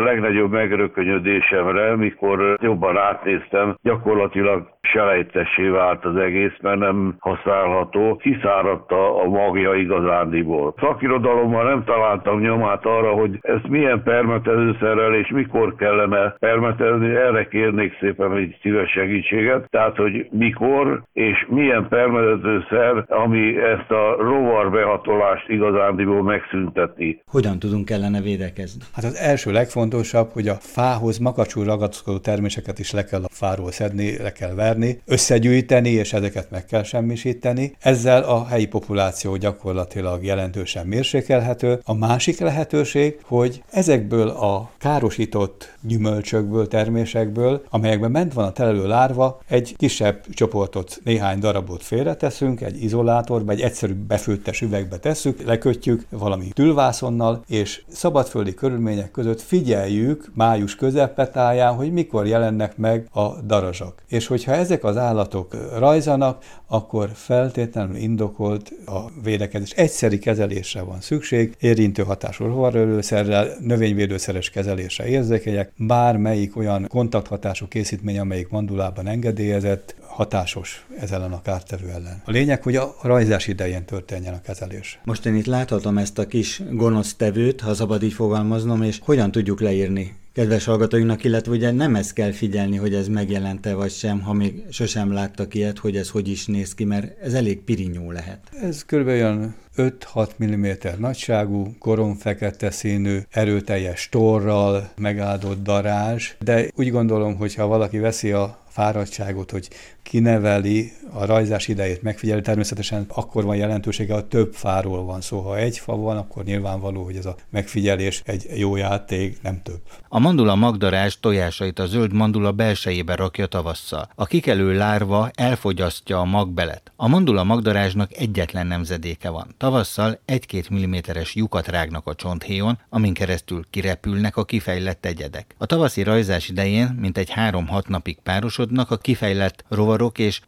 legnagyobb 0.04 0.52
megrökönyödésemre, 0.52 1.96
mikor 2.08 2.58
jobban 2.62 2.98
átnéztem, 2.98 3.78
gyakorlatilag 3.82 4.78
selejtessé 4.82 5.68
vált 5.68 6.06
az 6.06 6.16
egész, 6.16 6.58
mert 6.62 6.80
nem 6.80 7.16
használható, 7.20 8.16
kiszáradta 8.16 9.22
a 9.24 9.28
magja 9.28 9.74
igazándiból. 9.74 10.74
Szakirodalommal 10.80 11.64
nem 11.64 11.84
találtam 11.84 12.40
nyomát 12.40 12.86
arra, 12.86 13.12
hogy 13.12 13.40
ezt 13.42 13.68
milyen 13.68 14.04
permetezőszerrel 14.04 15.14
és 15.14 15.30
mikor 15.30 15.76
kellene 15.76 16.36
permetezni, 16.40 17.16
erre 17.16 17.48
kérnék 17.48 17.98
szépen 18.00 18.36
egy 18.36 18.58
szíves 18.62 18.92
segítséget, 18.92 19.70
tehát 19.70 19.96
hogy 19.96 20.28
mikor 20.32 21.04
és 21.14 21.46
milyen 21.50 21.88
permetezőszer, 21.88 23.06
ami 23.08 23.58
ezt 23.58 23.92
a 23.92 24.16
rovar 24.20 24.72
behatolást 24.72 25.50
igazándiból 25.50 26.24
megszünteti. 26.24 27.22
Hogyan 27.32 27.60
tudunk 27.60 27.90
ellene 27.90 28.22
védekezni? 28.22 28.82
Hát 28.94 29.06
az 29.06 29.16
első 29.16 29.52
legfontosabb, 29.52 30.30
hogy 30.34 30.48
a 30.48 30.54
fához 30.54 31.18
makacsul 31.18 31.66
ragaszkodó 31.88 32.18
terméseket 32.18 32.80
is 32.80 32.92
le 32.92 33.04
kell 33.06 33.24
a 33.24 33.28
fáról 33.32 33.72
szedni, 33.72 34.18
le 34.18 34.32
kell 34.32 34.54
verni, 34.54 35.02
összegyűjteni, 35.06 35.90
és 35.90 36.14
ezeket 36.14 36.52
meg 36.52 36.66
kell 36.66 36.84
semmisíteni. 36.84 37.76
Ezzel 37.80 38.24
a 38.24 38.46
helyi 38.46 38.68
populáció 38.68 39.36
gyakorlatilag 39.36 40.24
jelentősen 40.24 40.88
mérsékelhető. 40.88 41.80
A 41.84 41.94
másik 41.94 42.40
lehetőség, 42.40 43.20
hogy 43.24 43.64
ezekből 43.72 44.28
a 44.28 44.72
károsított 44.78 45.76
gyümölcsökből, 45.82 46.68
termésekből, 46.68 47.64
amelyekben 47.70 48.12
ment 48.12 48.34
van 48.34 48.46
a 48.46 48.52
telelő 48.52 48.88
lárva, 48.88 49.42
egy 49.48 49.76
kisebb 49.78 50.24
csoportot, 50.30 51.00
néhány 51.04 51.40
darabot 51.40 51.84
félreteszünk, 51.84 52.62
egy 52.62 52.84
izolátorba, 52.84 53.52
egy 53.52 53.62
egyszerű 53.62 53.94
befőttes 53.94 54.62
üvegbe 54.62 54.98
tesszük, 54.98 55.44
lekötjük 55.44 56.06
valami 56.10 56.48
tülvászonnal, 56.54 57.44
és 57.48 57.82
szabadföldi 57.88 58.54
körülmények 58.54 59.12
között 59.12 59.42
figyeljük 59.42 60.32
május 60.34 60.76
közepetáján, 60.76 61.76
hogy 61.78 61.92
mikor 61.92 62.28
jelennek 62.28 62.78
meg 62.78 63.08
a 63.12 63.42
darazsak. 63.42 64.04
És 64.08 64.28
hogyha 64.28 64.52
ez 64.52 64.68
ezek 64.68 64.84
az 64.84 64.98
állatok 64.98 65.56
rajzanak, 65.78 66.44
akkor 66.68 67.10
feltétlenül 67.14 67.96
indokolt 67.96 68.72
a 68.86 69.22
védekezés. 69.24 69.72
Egyszeri 69.72 70.20
kezelésre 70.20 70.82
van 70.82 71.02
szükség, 71.02 71.56
érintő 71.60 72.04
hatású 72.04 72.46
rovarölőszerrel, 72.46 73.48
növényvédőszeres 73.60 74.50
kezelésre 74.50 75.08
érzékenyek, 75.08 75.72
bármelyik 75.78 76.58
olyan 76.58 76.88
kontakthatású 76.88 77.68
készítmény, 77.68 78.20
amelyik 78.20 78.50
mandulában 78.50 79.08
engedélyezett, 79.08 79.96
hatásos 80.18 80.86
ez 81.00 81.12
ellen 81.12 81.32
a 81.32 81.42
kártevő 81.42 81.90
ellen. 81.90 82.22
A 82.26 82.32
lényeg, 82.32 82.64
hogy 82.64 82.76
a 82.76 82.96
rajzás 83.02 83.48
idején 83.48 83.86
történjen 83.86 84.34
a 84.34 84.42
kezelés. 84.42 85.00
Most 85.04 85.26
én 85.26 85.36
itt 85.36 85.46
láthatom 85.46 85.98
ezt 85.98 86.20
a 86.20 86.28
kis 86.28 86.62
gonosz 86.72 87.14
tevőt, 87.14 87.62
ha 87.62 87.74
szabad 87.74 88.04
így 88.04 88.14
fogalmaznom, 88.14 88.82
és 88.82 89.00
hogyan 89.04 89.32
tudjuk 89.32 89.62
leírni 89.62 90.16
kedves 90.34 90.66
hallgatóinknak, 90.66 91.24
illetve 91.24 91.52
ugye 91.52 91.72
nem 91.72 91.96
ezt 91.96 92.14
kell 92.14 92.32
figyelni, 92.32 92.78
hogy 92.78 92.94
ez 92.94 93.08
megjelente 93.08 93.74
vagy 93.74 93.92
sem, 93.92 94.22
ha 94.22 94.34
még 94.34 94.64
sosem 94.70 95.12
láttak 95.12 95.54
ilyet, 95.54 95.78
hogy 95.78 95.96
ez 95.96 96.10
hogy 96.10 96.28
is 96.28 96.46
néz 96.46 96.74
ki, 96.74 96.84
mert 96.84 97.22
ez 97.22 97.34
elég 97.34 97.60
pirinyó 97.60 98.12
lehet. 98.12 98.40
Ez 98.62 98.86
kb. 98.86 99.08
olyan 99.08 99.56
5-6 99.78 100.30
mm 100.46 100.66
nagyságú, 101.00 101.76
koronfekete 101.80 102.72
színű, 102.72 103.20
erőteljes 103.30 104.10
torral 104.10 104.90
megáldott 104.98 105.64
darázs, 105.64 106.32
de 106.40 106.68
úgy 106.76 106.92
gondolom, 106.92 107.36
hogy 107.36 107.56
ha 107.56 107.68
valaki 107.68 107.98
veszi 107.98 108.32
a 108.32 108.60
fáradtságot, 108.70 109.52
hogy 109.52 109.70
kineveli, 110.04 110.92
a 111.18 111.26
rajzás 111.26 111.68
idejét 111.68 112.02
megfigyeli, 112.02 112.42
természetesen 112.42 113.06
akkor 113.08 113.44
van 113.44 113.56
jelentősége, 113.56 114.14
ha 114.14 114.28
több 114.28 114.54
fáról 114.54 115.04
van 115.04 115.22
szó. 115.22 115.40
Ha 115.40 115.58
egy 115.58 115.78
fa 115.78 115.96
van, 115.96 116.18
akkor 116.18 116.44
nyilvánvaló, 116.44 117.04
hogy 117.04 117.16
ez 117.16 117.26
a 117.26 117.36
megfigyelés 117.50 118.22
egy 118.26 118.46
jó 118.56 118.76
játék, 118.76 119.42
nem 119.42 119.62
több. 119.64 119.82
A 120.10 120.20
mandula 120.20 120.56
magdarás 120.56 121.20
tojásait 121.20 121.80
a 121.80 121.86
zöld 121.86 122.14
mandula 122.14 122.52
belsejébe 122.52 123.16
rakja 123.16 123.46
tavasszal. 123.46 124.10
A 124.16 124.26
kikelő 124.26 124.78
lárva 124.78 125.30
elfogyasztja 125.34 126.20
a 126.20 126.26
magbelet. 126.26 126.92
A 126.96 127.08
mandula 127.08 127.44
magdarásnak 127.44 128.14
egyetlen 128.14 128.68
nemzedéke 128.68 129.30
van. 129.30 129.56
Tavasszal 129.58 130.20
1-2 130.28 130.74
mm-es 130.74 131.36
lyukat 131.36 131.68
rágnak 131.68 132.08
a 132.08 132.16
csonthéjon, 132.16 132.80
amin 132.90 133.14
keresztül 133.14 133.66
kirepülnek 133.70 134.38
a 134.38 134.46
kifejlett 134.46 135.06
egyedek. 135.06 135.56
A 135.58 135.66
tavaszi 135.66 136.04
rajzás 136.04 136.50
idején 136.50 136.98
mintegy 137.00 137.32
3-6 137.36 137.88
napig 137.88 138.18
párosodnak 138.24 138.92
a 138.92 138.98
kifejlett 138.98 139.66
rovar 139.70 139.98
rovarok 139.98 140.18
és 140.20 140.42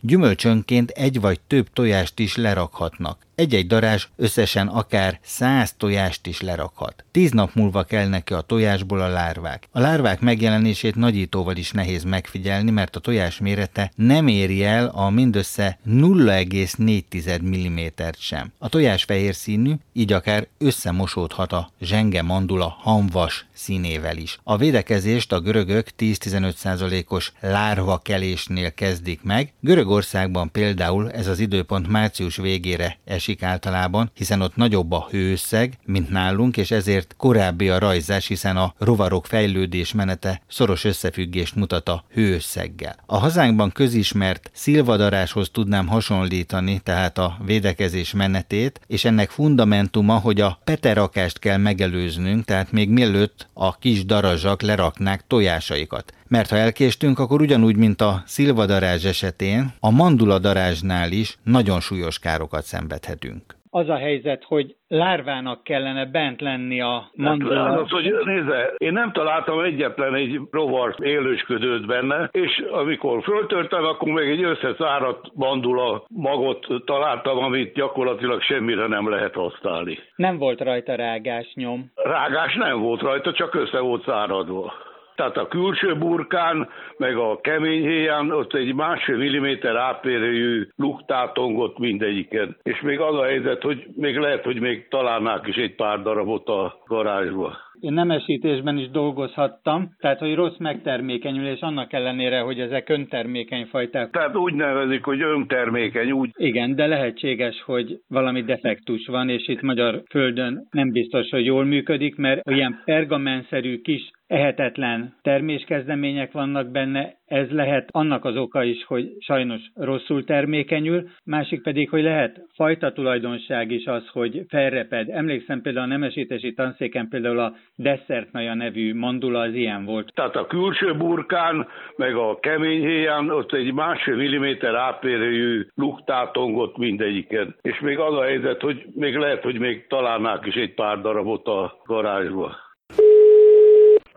gyümölcsönként 0.65 0.89
egy 0.89 1.21
vagy 1.21 1.39
több 1.39 1.69
tojást 1.73 2.19
is 2.19 2.35
lerakhatnak. 2.35 3.25
Egy-egy 3.39 3.67
darázs 3.67 4.07
összesen 4.15 4.67
akár 4.67 5.19
100 5.21 5.73
tojást 5.77 6.27
is 6.27 6.41
lerakhat. 6.41 7.03
Tíz 7.11 7.31
nap 7.31 7.53
múlva 7.53 7.83
kell 7.83 8.07
neki 8.07 8.33
a 8.33 8.41
tojásból 8.41 9.01
a 9.01 9.07
lárvák. 9.07 9.67
A 9.71 9.79
lárvák 9.79 10.19
megjelenését 10.19 10.95
nagyítóval 10.95 11.55
is 11.55 11.71
nehéz 11.71 12.03
megfigyelni, 12.03 12.71
mert 12.71 12.95
a 12.95 12.99
tojás 12.99 13.39
mérete 13.39 13.91
nem 13.95 14.27
éri 14.27 14.63
el 14.63 14.87
a 14.87 15.09
mindössze 15.09 15.79
0,4 15.87 17.41
mm-t 17.41 18.17
sem. 18.19 18.51
A 18.57 18.69
tojás 18.69 19.03
fehér 19.03 19.35
színű, 19.35 19.73
így 19.93 20.13
akár 20.13 20.47
összemosódhat 20.57 21.51
a 21.53 21.71
zsenge 21.81 22.21
mandula 22.21 22.75
hamvas 22.79 23.45
színével 23.53 24.17
is. 24.17 24.39
A 24.43 24.57
védekezést 24.57 25.31
a 25.31 25.39
görögök 25.39 25.87
10-15%-os 25.97 27.31
lárva 27.39 27.97
kelésnél 27.97 28.73
kezdik 28.73 29.23
meg. 29.23 29.53
Görögországban 29.59 30.51
például 30.51 31.11
ez 31.11 31.27
az 31.27 31.39
időpont 31.39 31.87
március 31.87 32.35
végére 32.35 32.97
esik 33.05 33.28
általában, 33.43 34.11
hiszen 34.13 34.41
ott 34.41 34.55
nagyobb 34.55 34.91
a 34.91 35.07
hőszeg, 35.09 35.77
mint 35.85 36.09
nálunk, 36.09 36.57
és 36.57 36.71
ezért 36.71 37.13
korábbi 37.17 37.69
a 37.69 37.79
rajzás, 37.79 38.27
hiszen 38.27 38.57
a 38.57 38.73
rovarok 38.77 39.25
fejlődés 39.25 39.93
menete 39.93 40.41
szoros 40.47 40.83
összefüggést 40.83 41.55
mutat 41.55 41.89
a 41.89 42.03
hőszeggel. 42.13 42.95
A 43.05 43.17
hazánkban 43.17 43.71
közismert 43.71 44.51
szilvadaráshoz 44.53 45.49
tudnám 45.49 45.87
hasonlítani, 45.87 46.79
tehát 46.79 47.17
a 47.17 47.37
védekezés 47.45 48.13
menetét, 48.13 48.81
és 48.87 49.05
ennek 49.05 49.29
fundamentuma, 49.29 50.17
hogy 50.17 50.41
a 50.41 50.59
peterakást 50.63 51.39
kell 51.39 51.57
megelőznünk, 51.57 52.45
tehát 52.45 52.71
még 52.71 52.89
mielőtt 52.89 53.47
a 53.53 53.77
kis 53.77 54.05
darazsak 54.05 54.61
leraknák 54.61 55.23
tojásaikat. 55.27 56.13
Mert 56.29 56.49
ha 56.49 56.55
elkéstünk, 56.55 57.19
akkor 57.19 57.41
ugyanúgy, 57.41 57.77
mint 57.77 58.01
a 58.01 58.21
szilvadarázs 58.25 59.05
esetén, 59.05 59.73
a 59.79 59.91
manduladarázsnál 59.91 61.11
is 61.11 61.37
nagyon 61.43 61.79
súlyos 61.79 62.19
károkat 62.19 62.63
szenvedhetünk 62.63 63.57
az 63.71 63.89
a 63.89 63.97
helyzet, 63.97 64.43
hogy 64.43 64.75
lárvának 64.87 65.63
kellene 65.63 66.05
bent 66.05 66.41
lenni 66.41 66.81
a 66.81 67.09
mandula. 67.13 67.63
Hát, 67.63 67.79
az, 67.79 67.89
hogy 67.89 68.13
nézze, 68.23 68.73
én 68.77 68.93
nem 68.93 69.11
találtam 69.11 69.59
egyetlen 69.59 70.15
egy 70.15 70.39
rovart 70.51 70.99
élősködőt 70.99 71.85
benne, 71.85 72.29
és 72.31 72.63
amikor 72.71 73.23
föltörtem, 73.23 73.83
akkor 73.83 74.11
még 74.11 74.29
egy 74.29 74.43
összeszáradt 74.43 75.31
mandula 75.33 76.03
magot 76.07 76.67
találtam, 76.85 77.37
amit 77.37 77.73
gyakorlatilag 77.73 78.41
semmire 78.41 78.87
nem 78.87 79.09
lehet 79.09 79.33
használni. 79.33 79.97
Nem 80.15 80.37
volt 80.37 80.61
rajta 80.61 80.95
rágás 80.95 81.51
nyom? 81.53 81.91
Rágás 81.95 82.55
nem 82.55 82.79
volt 82.79 83.01
rajta, 83.01 83.33
csak 83.33 83.55
össze 83.55 83.79
volt 83.79 84.03
száradva. 84.05 84.73
Tehát 85.19 85.37
a 85.37 85.47
külső 85.47 85.95
burkán, 85.95 86.69
meg 86.97 87.17
a 87.17 87.39
kemény 87.41 87.81
héján 87.81 88.31
ott 88.31 88.53
egy 88.53 88.73
másfél 88.73 89.17
milliméter 89.17 89.75
átmérőjű 89.75 90.67
luktátongott 90.75 91.77
mindegyiken. 91.77 92.57
És 92.63 92.81
még 92.81 92.99
az 92.99 93.15
a 93.15 93.23
helyzet, 93.23 93.61
hogy 93.61 93.87
még 93.95 94.17
lehet, 94.17 94.43
hogy 94.43 94.59
még 94.59 94.87
találnák 94.87 95.47
is 95.47 95.55
egy 95.55 95.75
pár 95.75 96.01
darabot 96.01 96.47
a 96.47 96.79
garázsba. 96.85 97.57
Én 97.79 97.93
nemesítésben 97.93 98.77
is 98.77 98.89
dolgozhattam, 98.89 99.95
tehát 99.99 100.19
hogy 100.19 100.35
rossz 100.35 100.57
megtermékenyülés 100.57 101.59
annak 101.59 101.93
ellenére, 101.93 102.39
hogy 102.39 102.59
ezek 102.59 102.89
öntermékeny 102.89 103.65
fajták. 103.65 104.09
Tehát 104.09 104.35
úgy 104.35 104.53
nevezik, 104.53 105.03
hogy 105.03 105.21
öntermékeny, 105.21 106.11
úgy. 106.11 106.29
Igen, 106.35 106.75
de 106.75 106.87
lehetséges, 106.87 107.61
hogy 107.65 107.99
valami 108.07 108.43
defektus 108.43 109.07
van, 109.07 109.29
és 109.29 109.47
itt 109.47 109.61
magyar 109.61 110.01
földön 110.09 110.67
nem 110.71 110.91
biztos, 110.91 111.29
hogy 111.29 111.45
jól 111.45 111.65
működik, 111.65 112.15
mert 112.15 112.49
ilyen 112.49 112.81
pergamenszerű 112.85 113.81
kis 113.81 114.11
ehetetlen 114.29 115.13
terméskezdemények 115.21 116.31
vannak 116.31 116.71
benne, 116.71 117.17
ez 117.25 117.49
lehet 117.49 117.89
annak 117.91 118.25
az 118.25 118.37
oka 118.37 118.63
is, 118.63 118.83
hogy 118.85 119.11
sajnos 119.19 119.61
rosszul 119.75 120.23
termékenyül, 120.23 121.09
másik 121.25 121.63
pedig, 121.63 121.89
hogy 121.89 122.03
lehet 122.03 122.41
fajta 122.53 122.91
tulajdonság 122.91 123.71
is 123.71 123.85
az, 123.85 124.07
hogy 124.07 124.45
felreped. 124.47 125.09
Emlékszem 125.09 125.61
például 125.61 125.85
a 125.85 125.89
nemesítési 125.89 126.53
tanszéken 126.53 127.07
például 127.09 127.39
a 127.39 127.55
desszertnaja 127.75 128.53
nevű 128.53 128.93
mandula 128.93 129.39
az 129.39 129.53
ilyen 129.53 129.85
volt. 129.85 130.11
Tehát 130.13 130.35
a 130.35 130.47
külső 130.47 130.95
burkán, 130.95 131.67
meg 131.95 132.15
a 132.15 132.39
kemény 132.39 132.81
héján 132.81 133.29
ott 133.29 133.53
egy 133.53 133.73
másfél 133.73 134.15
milliméter 134.15 134.75
átmérőjű 134.75 135.67
luktátongott 135.75 136.77
mindegyiken. 136.77 137.55
És 137.61 137.79
még 137.79 137.97
az 137.99 138.13
a 138.13 138.23
helyzet, 138.23 138.61
hogy 138.61 138.85
még 138.95 139.15
lehet, 139.15 139.43
hogy 139.43 139.59
még 139.59 139.87
találnák 139.87 140.45
is 140.45 140.55
egy 140.55 140.73
pár 140.73 141.01
darabot 141.01 141.47
a 141.47 141.77
garázsba. 141.85 142.67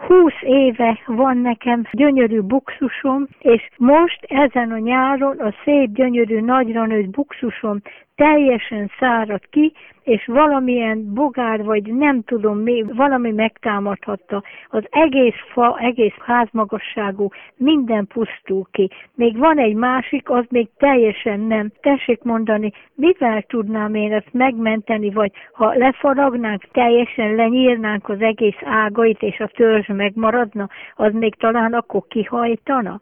Húsz 0.07 0.43
éve 0.43 0.99
van 1.07 1.39
nekem 1.39 1.83
gyönyörű 1.93 2.41
buxusom, 2.41 3.27
és 3.39 3.69
most 3.77 4.25
ezen 4.29 4.73
a 4.73 4.79
nyáron 4.79 5.39
a 5.39 5.55
szép 5.65 5.93
gyönyörű 5.93 6.41
nagyra 6.41 6.87
nőtt 6.87 7.11
buxusom 7.11 7.81
teljesen 8.23 8.91
száradt 8.99 9.47
ki, 9.51 9.73
és 10.03 10.27
valamilyen 10.27 11.15
bogár, 11.15 11.65
vagy 11.65 11.95
nem 11.95 12.23
tudom 12.23 12.59
mi, 12.59 12.83
valami 12.83 13.31
megtámadhatta. 13.31 14.43
Az 14.69 14.85
egész 14.91 15.41
fa, 15.53 15.79
egész 15.81 16.15
házmagasságú, 16.19 17.29
minden 17.57 18.07
pusztul 18.07 18.67
ki. 18.71 18.91
Még 19.15 19.39
van 19.39 19.59
egy 19.59 19.75
másik, 19.75 20.31
az 20.31 20.45
még 20.49 20.69
teljesen 20.77 21.41
nem. 21.41 21.73
Tessék 21.81 22.23
mondani, 22.23 22.73
mivel 22.95 23.43
tudnám 23.43 23.95
én 23.95 24.13
ezt 24.13 24.33
megmenteni, 24.33 25.11
vagy 25.11 25.33
ha 25.53 25.75
lefaragnánk, 25.75 26.63
teljesen 26.73 27.35
lenyírnánk 27.35 28.09
az 28.09 28.21
egész 28.21 28.59
ágait, 28.65 29.23
és 29.23 29.41
a 29.41 29.47
törzs 29.47 29.87
megmaradna, 29.87 30.69
az 30.95 31.13
még 31.13 31.35
talán 31.35 31.73
akkor 31.73 32.03
kihajtana? 32.09 33.01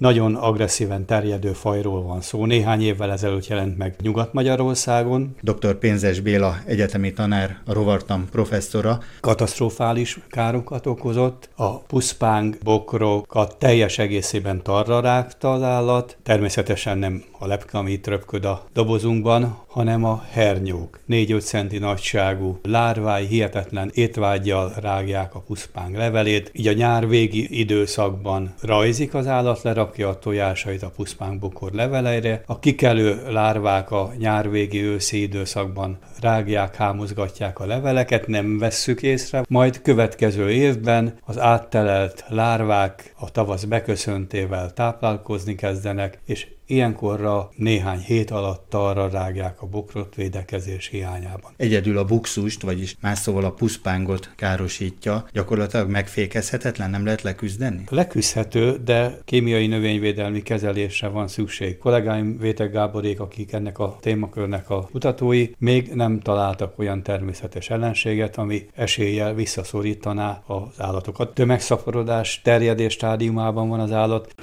Nagyon 0.00 0.34
agresszíven 0.34 1.04
terjedő 1.04 1.52
fajról 1.52 2.02
van 2.02 2.20
szó. 2.20 2.44
Néhány 2.44 2.82
évvel 2.82 3.12
ezelőtt 3.12 3.46
jelent 3.46 3.78
meg 3.78 3.94
Nyugat-Magyarországon. 4.02 5.36
Dr. 5.40 5.74
Pénzes 5.74 6.20
Béla 6.20 6.56
egyetemi 6.64 7.12
tanár, 7.12 7.58
a 7.66 7.72
rovartam 7.72 8.28
professzora. 8.30 8.98
Katasztrofális 9.20 10.18
károkat 10.28 10.86
okozott. 10.86 11.48
A 11.56 11.78
puszpánk 11.78 12.56
bokrokat 12.62 13.56
teljes 13.58 13.98
egészében 13.98 14.62
tarra 14.62 15.00
rágta 15.00 15.52
az 15.52 15.62
állat. 15.62 16.16
Természetesen 16.22 16.98
nem 16.98 17.24
a 17.40 17.46
lepke, 17.46 17.78
ami 17.78 17.90
itt 17.90 18.06
röpköd 18.06 18.44
a 18.44 18.64
dobozunkban, 18.72 19.58
hanem 19.66 20.04
a 20.04 20.24
hernyók. 20.30 21.00
4-5 21.08 21.44
centi 21.44 21.78
nagyságú 21.78 22.58
lárvái 22.62 23.26
hihetetlen 23.26 23.90
étvágyjal 23.94 24.72
rágják 24.80 25.34
a 25.34 25.40
puszpánk 25.40 25.96
levelét. 25.96 26.50
Így 26.52 26.66
a 26.66 26.72
nyár 26.72 27.08
végi 27.08 27.58
időszakban 27.58 28.54
rajzik 28.62 29.14
az 29.14 29.26
állat, 29.26 29.62
lerakja 29.62 30.08
a 30.08 30.18
tojásait 30.18 30.82
a 30.82 30.90
puszpánk 30.96 31.38
bokor 31.38 31.72
leveleire. 31.72 32.42
A 32.46 32.58
kikelő 32.58 33.22
lárvák 33.28 33.90
a 33.90 34.12
nyár 34.18 34.50
végi 34.50 34.82
őszi 34.82 35.22
időszakban 35.22 35.98
rágják, 36.20 36.76
hámozgatják 36.76 37.60
a 37.60 37.66
leveleket, 37.66 38.26
nem 38.26 38.58
vesszük 38.58 39.02
észre. 39.02 39.42
Majd 39.48 39.82
következő 39.82 40.50
évben 40.50 41.18
az 41.24 41.38
áttelelt 41.38 42.24
lárvák 42.28 43.14
a 43.18 43.30
tavasz 43.30 43.64
beköszöntével 43.64 44.72
táplálkozni 44.72 45.54
kezdenek, 45.54 46.18
és 46.24 46.46
ilyenkorra 46.70 47.50
néhány 47.56 47.98
hét 47.98 48.30
alatt 48.30 48.74
arra 48.74 49.08
rágják 49.08 49.62
a 49.62 49.66
bokrot 49.66 50.14
védekezés 50.14 50.86
hiányában. 50.86 51.52
Egyedül 51.56 51.98
a 51.98 52.04
buxust, 52.04 52.62
vagyis 52.62 52.96
más 53.00 53.18
szóval 53.18 53.44
a 53.44 53.50
puszpángot 53.50 54.30
károsítja, 54.36 55.24
gyakorlatilag 55.32 55.90
megfékezhetetlen, 55.90 56.90
nem 56.90 57.04
lehet 57.04 57.22
leküzdeni? 57.22 57.84
Leküzdhető, 57.88 58.80
de 58.84 59.18
kémiai 59.24 59.66
növényvédelmi 59.66 60.42
kezelésre 60.42 61.08
van 61.08 61.28
szükség. 61.28 61.78
Kollégáim 61.78 62.38
Vétek 62.38 62.72
Gáborék, 62.72 63.20
akik 63.20 63.52
ennek 63.52 63.78
a 63.78 63.96
témakörnek 64.00 64.70
a 64.70 64.88
kutatói, 64.90 65.48
még 65.58 65.90
nem 65.94 66.20
találtak 66.20 66.78
olyan 66.78 67.02
természetes 67.02 67.70
ellenséget, 67.70 68.36
ami 68.36 68.66
eséllyel 68.74 69.34
visszaszorítaná 69.34 70.42
az 70.46 70.74
állatokat. 70.78 71.34
Tömegszaporodás 71.34 72.40
terjedés 72.44 72.92
stádiumában 72.92 73.68
van 73.68 73.80
az 73.80 73.92
állat. 73.92 74.34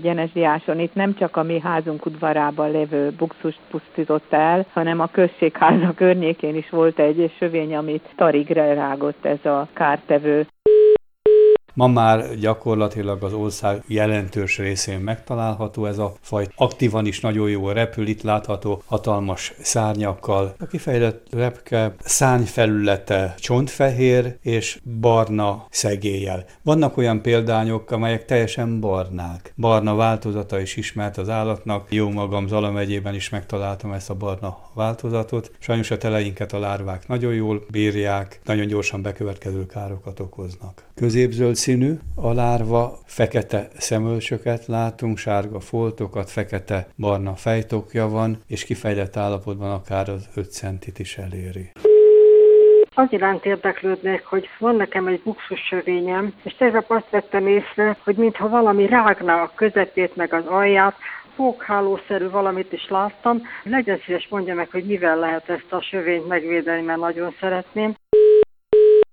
Genesiáson 0.00 0.78
itt 0.78 0.94
nem 0.94 1.14
csak 1.14 1.36
a 1.36 1.42
mi 1.42 1.60
házunk 1.60 2.06
udvarában 2.06 2.70
lévő 2.70 3.10
buxust 3.18 3.60
pusztította 3.70 4.36
el, 4.36 4.66
hanem 4.72 5.00
a 5.00 5.06
községháza 5.06 5.92
környékén 5.94 6.54
is 6.56 6.70
volt 6.70 6.98
egy 6.98 7.32
sövény, 7.38 7.76
amit 7.76 8.08
tarigre 8.16 8.74
rágott 8.74 9.24
ez 9.24 9.44
a 9.44 9.68
kártevő. 9.72 10.46
Ma 11.80 11.86
már 11.86 12.34
gyakorlatilag 12.38 13.22
az 13.22 13.32
ország 13.32 13.82
jelentős 13.86 14.58
részén 14.58 14.98
megtalálható 14.98 15.86
ez 15.86 15.98
a 15.98 16.14
faj. 16.20 16.46
Aktívan 16.56 17.06
is 17.06 17.20
nagyon 17.20 17.50
jó 17.50 17.68
repül, 17.68 18.06
itt 18.06 18.22
látható 18.22 18.82
hatalmas 18.86 19.54
szárnyakkal. 19.60 20.54
A 20.58 20.66
kifejlett 20.66 21.26
repke 21.32 21.94
szárnyfelülete 21.98 23.34
csontfehér 23.38 24.36
és 24.42 24.80
barna 25.00 25.66
szegéllyel. 25.70 26.44
Vannak 26.62 26.96
olyan 26.96 27.22
példányok, 27.22 27.90
amelyek 27.90 28.24
teljesen 28.24 28.80
barnák. 28.80 29.52
Barna 29.56 29.94
változata 29.94 30.60
is 30.60 30.76
ismert 30.76 31.18
az 31.18 31.28
állatnak. 31.28 31.92
Jó 31.92 32.10
magam 32.10 32.48
Zala 32.48 32.70
megyében 32.70 33.14
is 33.14 33.28
megtaláltam 33.28 33.92
ezt 33.92 34.10
a 34.10 34.14
barna 34.14 34.58
változatot. 34.74 35.50
Sajnos 35.58 35.90
a 35.90 35.98
teleinket 35.98 36.52
a 36.52 36.58
lárvák 36.58 37.08
nagyon 37.08 37.34
jól 37.34 37.64
bírják, 37.70 38.40
nagyon 38.44 38.66
gyorsan 38.66 39.02
bekövetkező 39.02 39.66
károkat 39.66 40.20
okoznak. 40.20 40.88
Középzöld 41.00 41.54
színű, 41.54 41.92
a 42.14 42.32
lárva 42.32 42.98
fekete 43.06 43.68
szemölcsöket 43.74 44.66
látunk, 44.66 45.18
sárga 45.18 45.60
foltokat, 45.60 46.30
fekete-barna 46.30 47.34
fejtokja 47.34 48.08
van, 48.08 48.42
és 48.46 48.64
kifejlett 48.64 49.16
állapotban 49.16 49.70
akár 49.70 50.08
az 50.08 50.28
5 50.34 50.52
centit 50.52 50.98
is 50.98 51.16
eléri. 51.16 51.70
Az 52.94 53.06
iránt 53.10 53.44
érdeklődnék, 53.44 54.24
hogy 54.24 54.48
van 54.58 54.76
nekem 54.76 55.06
egy 55.06 55.22
sövényem, 55.68 56.34
és 56.42 56.54
tegnap 56.58 56.90
azt 56.90 57.10
vettem 57.10 57.46
észre, 57.46 57.96
hogy 58.04 58.16
mintha 58.16 58.48
valami 58.48 58.86
rágna 58.86 59.42
a 59.42 59.52
közepét 59.54 60.16
meg 60.16 60.32
az 60.34 60.46
alját, 60.46 60.94
foghálószerű 61.34 62.28
valamit 62.28 62.72
is 62.72 62.88
láttam. 62.88 63.42
Legyen 63.62 64.00
szíves 64.04 64.26
mondja 64.30 64.54
meg, 64.54 64.68
hogy 64.70 64.84
mivel 64.84 65.18
lehet 65.18 65.48
ezt 65.48 65.72
a 65.72 65.82
sövényt 65.82 66.28
megvédeni, 66.28 66.82
mert 66.82 67.00
nagyon 67.00 67.34
szeretném 67.40 67.94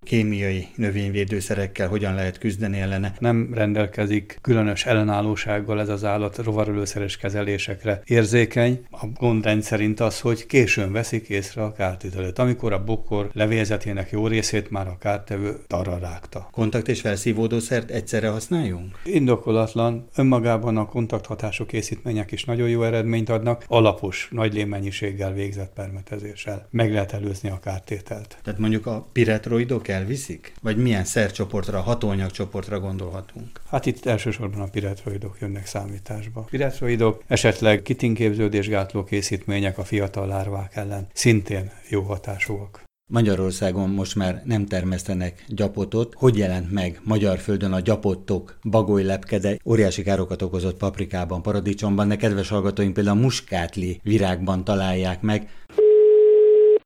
kémiai 0.07 0.67
növényvédőszerekkel 0.75 1.87
hogyan 1.87 2.15
lehet 2.15 2.37
küzdeni 2.37 2.79
ellene. 2.79 3.13
Nem 3.19 3.49
rendelkezik 3.53 4.37
különös 4.41 4.85
ellenállósággal 4.85 5.79
ez 5.79 5.89
az 5.89 6.03
állat 6.03 6.37
rovarölőszeres 6.37 7.17
kezelésekre 7.17 8.01
érzékeny. 8.05 8.85
A 8.91 9.05
gond 9.19 9.43
rendszerint 9.43 9.99
az, 9.99 10.19
hogy 10.19 10.45
későn 10.45 10.91
veszik 10.91 11.29
észre 11.29 11.63
a 11.63 11.71
kártételőt, 11.71 12.39
amikor 12.39 12.73
a 12.73 12.83
bokor 12.83 13.29
levélzetének 13.33 14.11
jó 14.11 14.27
részét 14.27 14.69
már 14.69 14.87
a 14.87 14.97
kártevő 14.99 15.57
arra 15.67 15.97
rágta. 15.97 16.47
Kontakt 16.51 16.87
és 16.87 17.01
felszívódószert 17.01 17.89
egyszerre 17.89 18.29
használjunk? 18.29 18.99
Indokolatlan. 19.05 20.07
Önmagában 20.15 20.77
a 20.77 20.85
kontakthatású 20.85 21.65
készítmények 21.65 22.31
is 22.31 22.43
nagyon 22.43 22.69
jó 22.69 22.83
eredményt 22.83 23.29
adnak, 23.29 23.63
alapos, 23.67 24.27
nagy 24.31 24.53
lémennyiséggel 24.53 25.33
végzett 25.33 25.73
permetezéssel. 25.73 26.67
Meg 26.71 26.91
lehet 26.91 27.13
előzni 27.13 27.49
a 27.49 27.59
kártételt. 27.59 28.37
Tehát 28.43 28.59
mondjuk 28.59 28.85
a 28.85 29.07
piretroidok 29.13 29.87
elviszik? 29.97 30.53
Vagy 30.61 30.77
milyen 30.77 31.03
szercsoportra, 31.03 31.81
hatóanyagcsoportra 31.81 32.79
gondolhatunk? 32.79 33.61
Hát 33.69 33.85
itt 33.85 34.05
elsősorban 34.05 34.61
a 34.61 34.69
piretroidok 34.69 35.37
jönnek 35.39 35.65
számításba. 35.65 36.41
Piretroidok, 36.49 37.23
esetleg 37.27 37.81
kitinképződésgátló 37.81 39.03
készítmények 39.03 39.77
a 39.77 39.83
fiatal 39.83 40.27
lárvák 40.27 40.75
ellen 40.75 41.07
szintén 41.13 41.71
jó 41.89 42.01
hatásúak. 42.01 42.85
Magyarországon 43.09 43.89
most 43.89 44.15
már 44.15 44.41
nem 44.45 44.65
termesztenek 44.65 45.45
gyapotot. 45.47 46.13
Hogy 46.17 46.37
jelent 46.37 46.71
meg 46.71 46.99
magyar 47.03 47.37
földön 47.37 47.73
a 47.73 47.79
gyapottok 47.79 48.59
bagoly 48.63 49.03
lepkede 49.03 49.57
óriási 49.65 50.03
károkat 50.03 50.41
okozott 50.41 50.77
paprikában, 50.77 51.41
paradicsomban, 51.41 52.07
de 52.07 52.15
kedves 52.15 52.49
hallgatóink 52.49 52.93
például 52.93 53.17
a 53.17 53.21
muskátli 53.21 53.99
virágban 54.03 54.63
találják 54.63 55.21
meg. 55.21 55.49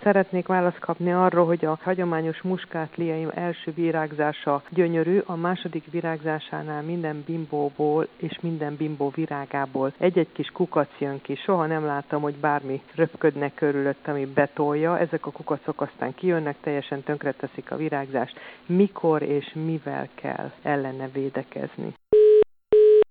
Szeretnék 0.03 0.47
választ 0.47 0.79
kapni 0.79 1.11
arról, 1.11 1.45
hogy 1.45 1.65
a 1.65 1.79
hagyományos 1.81 2.41
muskátliaim 2.41 3.31
első 3.33 3.71
virágzása 3.71 4.63
gyönyörű, 4.69 5.21
a 5.25 5.35
második 5.35 5.91
virágzásánál 5.91 6.81
minden 6.81 7.23
bimbóból 7.25 8.07
és 8.17 8.39
minden 8.41 8.75
bimbó 8.75 9.11
virágából 9.15 9.93
egy-egy 9.97 10.31
kis 10.31 10.47
kukac 10.47 10.89
jön 10.99 11.21
ki. 11.21 11.35
Soha 11.35 11.65
nem 11.65 11.85
láttam, 11.85 12.21
hogy 12.21 12.35
bármi 12.35 12.81
röpködne 12.95 13.53
körülött, 13.53 14.07
ami 14.07 14.25
betolja. 14.25 14.99
Ezek 14.99 15.25
a 15.25 15.31
kukacok 15.31 15.81
aztán 15.81 16.15
kijönnek, 16.15 16.55
teljesen 16.61 17.03
tönkreteszik 17.03 17.71
a 17.71 17.75
virágzást. 17.75 18.39
Mikor 18.65 19.21
és 19.21 19.53
mivel 19.65 20.07
kell 20.15 20.51
ellene 20.61 21.07
védekezni? 21.13 21.93